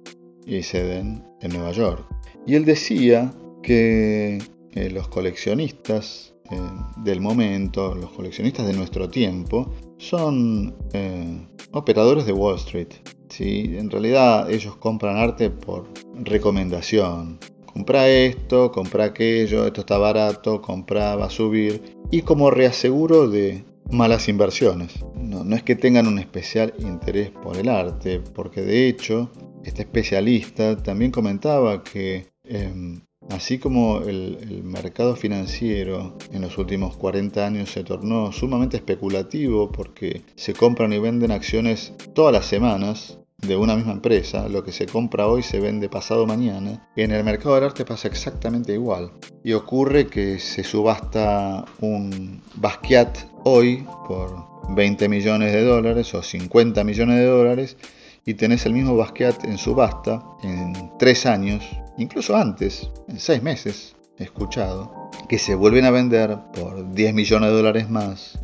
y 0.46 0.64
se 0.64 0.84
den 0.84 1.24
en 1.42 1.52
Nueva 1.52 1.72
York. 1.72 2.06
Y 2.46 2.56
él 2.56 2.66
decía 2.66 3.34
que 3.64 4.38
eh, 4.74 4.90
los 4.92 5.08
coleccionistas 5.08 6.36
eh, 6.52 6.58
del 6.98 7.22
momento, 7.22 7.96
los 7.96 8.12
coleccionistas 8.12 8.68
de 8.68 8.74
nuestro 8.74 9.10
tiempo, 9.10 9.72
son 9.98 10.76
eh, 10.94 11.48
operadores 11.72 12.26
de 12.26 12.34
Wall 12.34 12.56
Street. 12.58 12.90
¿sí? 13.30 13.76
En 13.78 13.90
realidad 13.90 14.52
ellos 14.52 14.76
compran 14.76 15.18
arte 15.18 15.50
por 15.50 15.88
recomendación. 16.14 17.40
Compra 17.66 18.08
esto, 18.08 18.72
compra 18.72 19.06
aquello, 19.06 19.66
esto 19.66 19.82
está 19.82 19.98
barato, 19.98 20.62
compra, 20.62 21.16
va 21.16 21.26
a 21.26 21.30
subir. 21.30 21.98
Y 22.12 22.22
como 22.22 22.52
reaseguro 22.52 23.28
de 23.28 23.66
malas 23.92 24.30
inversiones. 24.30 25.04
No, 25.16 25.44
no 25.44 25.56
es 25.56 25.64
que 25.64 25.76
tengan 25.76 26.08
un 26.08 26.20
especial 26.20 26.74
interés 26.80 27.32
por 27.32 27.58
el 27.58 27.70
arte, 27.70 28.22
porque 28.34 28.62
de 28.62 28.88
hecho 28.88 29.30
este 29.66 29.82
especialista 29.82 30.78
también 30.78 31.12
comentaba 31.12 31.84
que 31.84 32.28
em, 32.44 33.02
Así 33.30 33.58
como 33.58 34.02
el, 34.02 34.62
mercado 34.64 35.16
financiero 35.16 36.16
en 36.32 36.42
los 36.42 36.58
últimos 36.58 36.96
40 36.96 37.46
años 37.46 37.72
se 37.72 37.84
tornó 37.84 38.32
sumamente 38.32 38.78
especulativo 38.78 39.72
porque 39.72 40.22
se 40.36 40.54
compran 40.54 40.94
y 40.94 41.00
venden 41.00 41.32
acciones 41.32 41.94
todas 42.14 42.34
las 42.34 42.46
semanas 42.46 43.18
de 43.38 43.58
una 43.58 43.76
misma 43.76 43.94
empresa, 43.94 44.48
lo 44.48 44.64
que 44.64 44.72
se 44.72 44.86
compra 44.86 45.28
hoy 45.28 45.44
se 45.44 45.60
vende 45.60 45.90
pasado 45.90 46.26
mañana, 46.26 46.88
en 46.96 47.12
el 47.12 47.24
mercado 47.24 47.56
del 47.56 47.66
arte 47.66 47.84
pasa 47.84 48.08
exactamente 48.08 48.74
igual. 48.74 49.12
Y 49.44 49.54
ocurre 49.54 50.08
que 50.08 50.40
se 50.40 50.64
subasta 50.64 51.66
un 51.82 52.42
Basquiat 52.56 53.18
hoy 53.44 53.86
por 54.08 54.46
20 54.76 55.10
millones 55.10 55.52
de 55.52 55.64
dólares 55.64 56.14
o 56.14 56.24
50 56.24 56.84
millones 56.84 57.18
de 57.18 57.26
dólares 57.26 57.78
y 58.26 58.34
tenés 58.34 58.66
el 58.66 58.74
mismo 58.74 58.98
Basquiat 58.98 59.46
en 59.46 59.58
subasta 59.58 60.24
en 60.44 60.92
3 60.98 61.26
años 61.26 61.64
incluso 61.98 62.36
antes, 62.36 62.90
en 63.08 63.20
seis 63.20 63.42
meses, 63.42 63.96
escuchado, 64.18 65.10
que 65.28 65.38
se 65.38 65.56
vuelven 65.56 65.86
a 65.86 65.92
vender 65.92 66.38
por 66.54 66.92
10 66.94 67.14
millones 67.14 67.50
de 67.50 67.56
dólares 67.56 67.90
más 67.90 68.40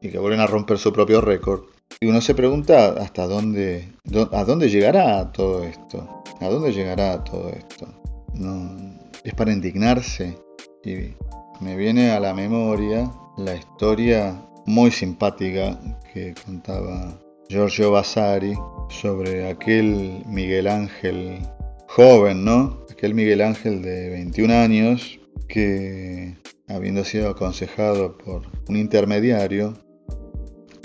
y 0.00 0.08
que 0.10 0.18
vuelven 0.18 0.40
a 0.40 0.46
romper 0.46 0.78
su 0.78 0.92
propio 0.92 1.20
récord. 1.20 1.64
Y 2.00 2.06
uno 2.06 2.20
se 2.20 2.34
pregunta 2.34 2.88
hasta 3.00 3.26
dónde, 3.26 3.92
a 4.32 4.44
dónde 4.44 4.68
llegará 4.68 5.32
todo 5.32 5.64
esto, 5.64 6.22
a 6.40 6.48
dónde 6.48 6.72
llegará 6.72 7.22
todo 7.24 7.50
esto. 7.50 7.86
No, 8.34 8.76
es 9.24 9.34
para 9.34 9.52
indignarse 9.52 10.36
y 10.84 11.14
me 11.60 11.76
viene 11.76 12.10
a 12.10 12.20
la 12.20 12.34
memoria 12.34 13.10
la 13.38 13.54
historia 13.54 14.42
muy 14.66 14.90
simpática 14.90 15.78
que 16.12 16.34
contaba 16.44 17.18
Giorgio 17.48 17.92
Vasari 17.92 18.54
sobre 18.88 19.48
aquel 19.48 20.24
Miguel 20.26 20.66
Ángel 20.66 21.38
joven, 21.86 22.44
¿no? 22.44 22.84
Aquel 22.90 23.14
Miguel 23.14 23.40
Ángel 23.40 23.82
de 23.82 24.10
21 24.10 24.52
años 24.52 25.20
que, 25.48 26.36
habiendo 26.68 27.04
sido 27.04 27.30
aconsejado 27.30 28.18
por 28.18 28.42
un 28.68 28.76
intermediario, 28.76 29.74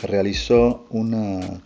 realizó 0.03 0.85
una, 0.89 1.61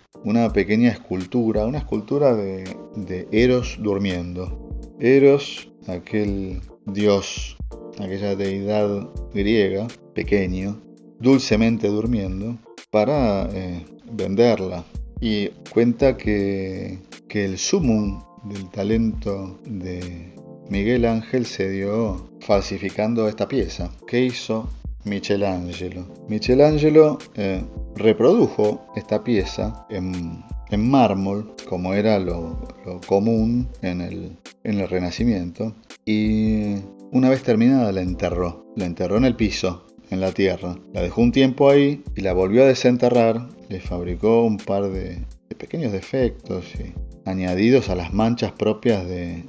pequeña 0.53 0.91
escultura, 0.91 1.65
una 1.65 1.79
escultura 1.79 2.33
de, 2.33 2.63
de 2.95 3.27
Eros 3.31 3.77
durmiendo. 3.81 4.69
Eros, 4.99 5.71
aquel 5.87 6.61
dios, 6.85 7.57
aquella 7.99 8.35
deidad 8.35 9.09
griega, 9.33 9.87
pequeño, 10.13 10.81
dulcemente 11.19 11.87
durmiendo, 11.87 12.57
para 12.91 13.49
eh, 13.51 13.85
venderla. 14.11 14.83
Y 15.21 15.49
cuenta 15.71 16.17
que, 16.17 16.99
que 17.27 17.45
el 17.45 17.57
sumum 17.57 18.21
del 18.45 18.69
talento 18.69 19.59
de 19.65 20.35
Miguel 20.69 21.05
Ángel 21.05 21.45
se 21.45 21.69
dio 21.69 22.29
falsificando 22.41 23.27
esta 23.27 23.47
pieza. 23.47 23.91
¿Qué 24.07 24.21
hizo 24.21 24.69
Michelangelo? 25.03 26.07
Michelangelo 26.27 27.19
eh, 27.35 27.63
reprodujo 27.95 28.85
esta 28.95 29.23
pieza 29.23 29.85
en, 29.89 30.43
mármol, 30.77 31.55
como 31.69 31.93
era 31.93 32.19
lo, 32.19 32.67
común 33.07 33.69
en 33.81 34.01
el, 34.01 34.37
en 34.63 34.79
el 34.79 34.89
Renacimiento, 34.89 35.73
y 36.03 36.75
una 37.11 37.29
vez 37.29 37.43
terminada 37.43 37.91
la 37.91 38.01
enterró. 38.01 38.65
La 38.75 38.85
enterró 38.85 39.17
en 39.17 39.25
el 39.25 39.35
piso, 39.35 39.85
la 40.19 40.31
tierra. 40.31 40.77
La 40.93 41.01
dejó 41.01 41.21
un 41.21 41.31
tiempo 41.31 41.69
ahí 41.69 42.03
y 42.15 42.21
la 42.21 42.33
volvió 42.33 42.63
a 42.63 42.67
desenterrar. 42.67 43.49
Le 43.69 43.79
fabricó 43.79 44.43
un 44.43 44.57
par 44.57 44.89
de, 44.89 45.23
pequeños 45.57 45.91
defectos 45.91 46.65
y 46.75 46.93
añadidos 47.27 47.89
a 47.89 47.95
las 47.95 48.13
manchas 48.13 48.51
propias 48.51 49.07
de, 49.07 49.45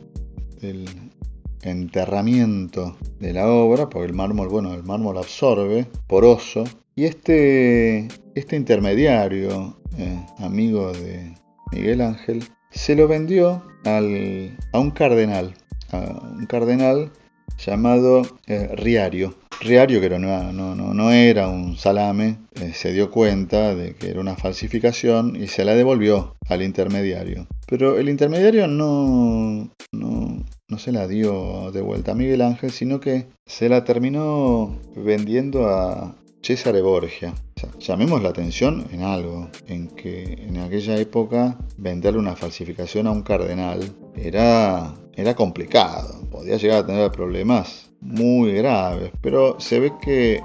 del 0.61 0.89
enterramiento 1.63 2.97
de 3.19 3.33
la 3.33 3.49
obra, 3.49 3.89
porque 3.89 4.07
el 4.07 4.15
mármol, 4.15 4.49
bueno, 4.49 4.73
el 4.73 4.83
mármol 4.83 5.19
absorbe, 5.19 5.87
poroso, 6.07 6.65
y 6.95 7.05
este, 7.05 8.09
este 8.35 8.57
intermediario, 8.57 9.77
eh, 9.99 10.19
amigo 10.39 10.93
de 10.93 11.35
Miguel 11.73 12.01
Ángel, 12.01 12.45
se 12.71 12.95
lo 12.95 13.09
vendió 13.09 13.63
al, 13.85 14.57
a 14.73 14.79
un 14.79 14.91
cardenal, 14.91 15.55
a 15.93 15.99
un 15.99 16.47
cardenal 16.47 17.11
llamado 17.59 18.23
eh, 18.47 18.69
Riario. 18.75 19.35
Riario, 19.61 20.01
que 20.01 20.11
no, 20.11 21.11
era 21.13 21.49
un 21.49 21.77
salame, 21.77 22.37
eh, 22.61 22.73
se 22.75 22.93
dio 22.93 23.11
cuenta 23.11 23.75
de 23.75 23.95
que 23.95 24.11
era 24.11 24.21
una 24.21 24.37
falsificación 24.37 25.35
y 25.35 25.47
se 25.47 25.65
la 25.65 25.75
devolvió 25.75 26.37
al 26.49 26.63
intermediario. 26.63 27.47
Pero 27.67 27.99
el 27.99 28.09
intermediario 28.09 28.67
no, 28.67 29.71
no, 29.93 30.45
no 30.69 30.79
se 30.79 30.93
la 30.93 31.09
dio 31.09 31.71
de 31.73 31.81
vuelta 31.81 32.13
a 32.13 32.15
Miguel 32.15 32.43
Ángel, 32.43 32.71
sino 32.71 33.01
que 33.01 33.27
se 33.47 33.69
la 33.69 33.85
terminó 33.85 34.79
vendiendo 34.95 35.69
a 35.69 36.15
Cesare 36.47 36.81
Borgia. 36.81 37.35
llamemos 37.81 38.23
la 38.23 38.29
atención 38.29 38.87
en 38.93 39.03
algo, 39.03 39.51
en 39.67 39.89
que 39.89 40.23
en 40.35 40.59
aquella 40.59 40.97
época 40.97 41.59
venderle 41.77 42.21
una 42.21 42.37
falsificación 42.37 43.09
a 43.09 43.11
un 43.11 43.23
cardenal 43.23 43.81
era, 44.15 44.95
era 45.17 45.35
complicado, 45.35 46.25
podía 46.31 46.57
llegar 46.57 46.85
a 46.85 46.87
tener 46.87 47.11
problemas 47.11 47.91
muy 48.01 48.53
graves, 48.53 49.11
pero 49.21 49.59
se 49.59 49.81
ve 49.81 49.93
que 50.01 50.41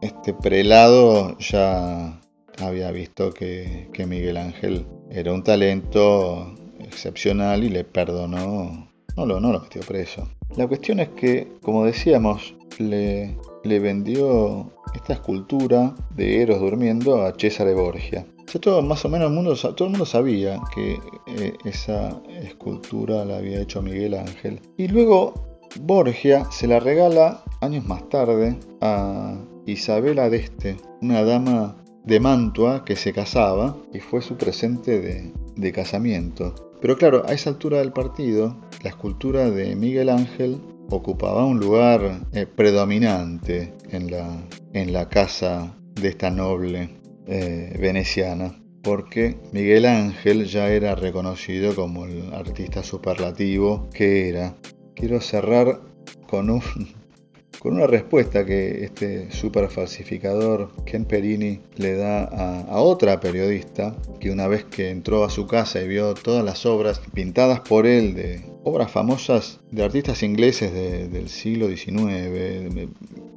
este 0.00 0.34
prelado 0.34 1.38
ya 1.38 2.20
había 2.60 2.90
visto 2.90 3.32
que, 3.32 3.88
que 3.92 4.06
Miguel 4.06 4.36
Ángel 4.38 4.88
era 5.12 5.32
un 5.32 5.44
talento 5.44 6.52
excepcional 6.80 7.62
y 7.62 7.68
le 7.68 7.84
perdonó, 7.84 8.90
no 9.16 9.24
lo, 9.24 9.38
no 9.38 9.52
lo 9.52 9.60
metió 9.60 9.82
preso. 9.82 10.28
La 10.56 10.66
cuestión 10.66 10.98
es 10.98 11.10
que, 11.10 11.46
como 11.62 11.84
decíamos, 11.84 12.56
le, 12.78 13.36
le 13.62 13.78
vendió 13.78 14.72
esta 14.96 15.12
escultura 15.12 15.94
de 16.14 16.42
Eros 16.42 16.60
durmiendo 16.60 17.22
a 17.22 17.32
Cesare 17.38 17.74
Borgia. 17.74 18.26
todo, 18.60 18.82
más 18.82 19.04
o 19.04 19.08
menos 19.08 19.28
el 19.28 19.34
mundo, 19.34 19.54
todo 19.54 19.84
el 19.84 19.90
mundo 19.90 20.06
sabía 20.06 20.60
que 20.74 20.98
eh, 21.26 21.54
esa 21.64 22.20
escultura 22.42 23.24
la 23.24 23.38
había 23.38 23.60
hecho 23.60 23.82
Miguel 23.82 24.14
Ángel. 24.14 24.60
Y 24.76 24.88
luego 24.88 25.34
Borgia 25.80 26.46
se 26.50 26.66
la 26.66 26.80
regala 26.80 27.42
años 27.60 27.86
más 27.86 28.08
tarde 28.08 28.56
a 28.80 29.36
Isabela 29.66 30.30
d'Este, 30.30 30.76
una 31.02 31.22
dama 31.22 31.76
de 32.04 32.20
Mantua 32.20 32.84
que 32.84 32.96
se 32.96 33.12
casaba 33.12 33.76
y 33.92 34.00
fue 34.00 34.22
su 34.22 34.36
presente 34.36 35.00
de, 35.00 35.32
de 35.56 35.72
casamiento. 35.72 36.54
Pero 36.80 36.96
claro, 36.96 37.22
a 37.26 37.32
esa 37.32 37.50
altura 37.50 37.78
del 37.78 37.92
partido, 37.92 38.56
la 38.82 38.90
escultura 38.90 39.50
de 39.50 39.74
Miguel 39.74 40.08
Ángel 40.08 40.60
ocupaba 40.90 41.44
un 41.44 41.58
lugar 41.58 42.20
eh, 42.32 42.46
predominante 42.46 43.74
en 43.90 44.10
la, 44.10 44.46
en 44.72 44.92
la 44.92 45.08
casa 45.08 45.76
de 45.94 46.08
esta 46.08 46.30
noble 46.30 46.90
eh, 47.26 47.76
veneciana, 47.80 48.54
porque 48.82 49.36
Miguel 49.52 49.86
Ángel 49.86 50.46
ya 50.46 50.68
era 50.68 50.94
reconocido 50.94 51.74
como 51.74 52.06
el 52.06 52.32
artista 52.32 52.82
superlativo 52.82 53.88
que 53.92 54.28
era. 54.28 54.54
Quiero 54.94 55.20
cerrar 55.20 55.80
con 56.28 56.50
un, 56.50 56.62
con 57.58 57.74
una 57.74 57.86
respuesta 57.86 58.44
que 58.44 58.84
este 58.84 59.30
super 59.30 59.68
falsificador 59.68 60.70
Ken 60.84 61.04
Perini 61.04 61.60
le 61.76 61.96
da 61.96 62.24
a, 62.24 62.80
otra 62.80 63.20
periodista 63.20 63.96
que 64.20 64.30
una 64.30 64.48
vez 64.48 64.64
que 64.64 64.90
entró 64.90 65.24
a 65.24 65.30
su 65.30 65.46
casa 65.46 65.80
y 65.80 65.88
vio 65.88 66.14
todas 66.14 66.44
las 66.44 66.66
obras 66.66 67.00
pintadas 67.14 67.60
por 67.60 67.86
él 67.86 68.14
de 68.14 68.44
obras 68.64 68.90
famosas 68.90 69.60
de 69.70 69.84
artistas 69.84 70.22
ingleses 70.22 70.72
del 70.72 71.28
siglo 71.28 71.68
XIX 71.68 72.88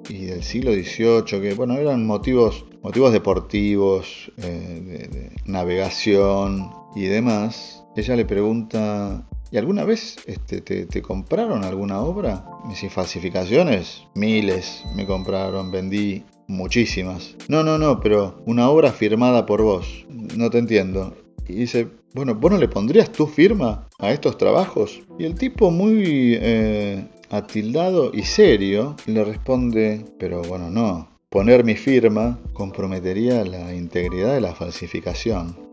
y 0.09 0.25
del 0.25 0.43
siglo 0.43 0.73
XVIII 0.73 1.41
que 1.41 1.53
bueno 1.53 1.75
eran 1.75 2.05
motivos 2.05 2.65
motivos 2.81 3.11
deportivos 3.11 4.31
eh, 4.37 4.41
de 4.43 5.31
navegación 5.45 6.71
y 6.95 7.05
demás 7.05 7.83
ella 7.95 8.15
le 8.15 8.25
pregunta 8.25 9.27
¿Y 9.51 9.57
alguna 9.57 9.83
vez 9.83 10.17
este, 10.27 10.61
te, 10.61 11.01
compraron 11.01 11.63
alguna 11.63 12.01
obra? 12.01 12.45
Mis 12.67 12.91
falsificaciones, 12.91 14.03
miles 14.13 14.83
me 14.95 15.07
compraron, 15.07 15.71
vendí 15.71 16.23
muchísimas. 16.47 17.35
No, 17.47 17.63
no, 17.63 17.79
no, 17.79 17.99
pero 17.99 18.41
una 18.45 18.69
obra 18.69 18.91
firmada 18.91 19.45
por 19.47 19.63
vos. 19.63 20.05
No 20.37 20.49
te 20.51 20.59
entiendo. 20.59 21.15
Y 21.47 21.53
dice, 21.53 21.87
bueno, 22.13 22.35
¿vos 22.35 22.51
no 22.51 22.57
le 22.59 22.67
pondrías 22.67 23.11
tu 23.11 23.25
firma 23.25 23.87
a 23.97 24.11
estos 24.11 24.37
trabajos? 24.37 25.01
Y 25.17 25.25
el 25.25 25.33
tipo 25.33 25.71
muy 25.71 26.37
eh, 26.39 27.07
atildado 27.31 28.11
y 28.13 28.23
serio 28.23 28.95
le 29.07 29.23
responde, 29.23 30.05
pero 30.19 30.43
bueno, 30.43 30.69
no. 30.69 31.09
Poner 31.29 31.63
mi 31.63 31.75
firma 31.75 32.39
comprometería 32.53 33.45
la 33.45 33.73
integridad 33.73 34.33
de 34.33 34.41
la 34.41 34.53
falsificación. 34.53 35.68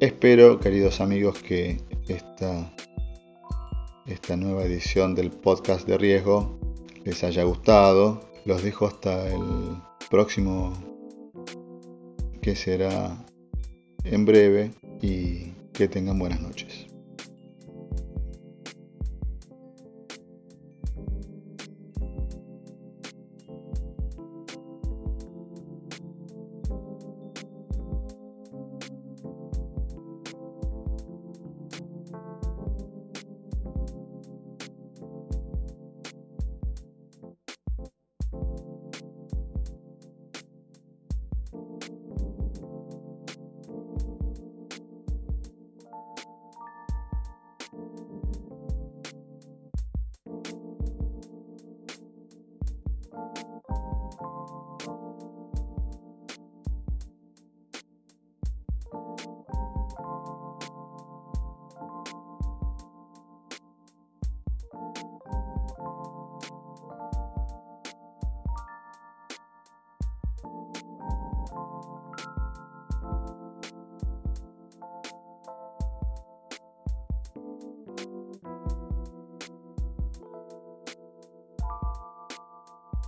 Espero, 0.00 0.58
queridos 0.58 1.02
amigos, 1.02 1.38
que 1.42 1.76
esta, 2.08 2.72
esta 4.06 4.34
nueva 4.34 4.64
edición 4.64 5.14
del 5.14 5.30
podcast 5.30 5.86
de 5.86 5.98
riesgo 5.98 6.58
les 7.04 7.22
haya 7.22 7.44
gustado. 7.44 8.22
Los 8.46 8.62
dejo 8.62 8.86
hasta 8.86 9.28
el 9.28 9.76
próximo, 10.08 10.72
que 12.40 12.56
será 12.56 13.14
en 14.04 14.24
breve, 14.24 14.70
y 15.02 15.52
que 15.74 15.86
tengan 15.86 16.18
buenas 16.18 16.40
noches. 16.40 16.89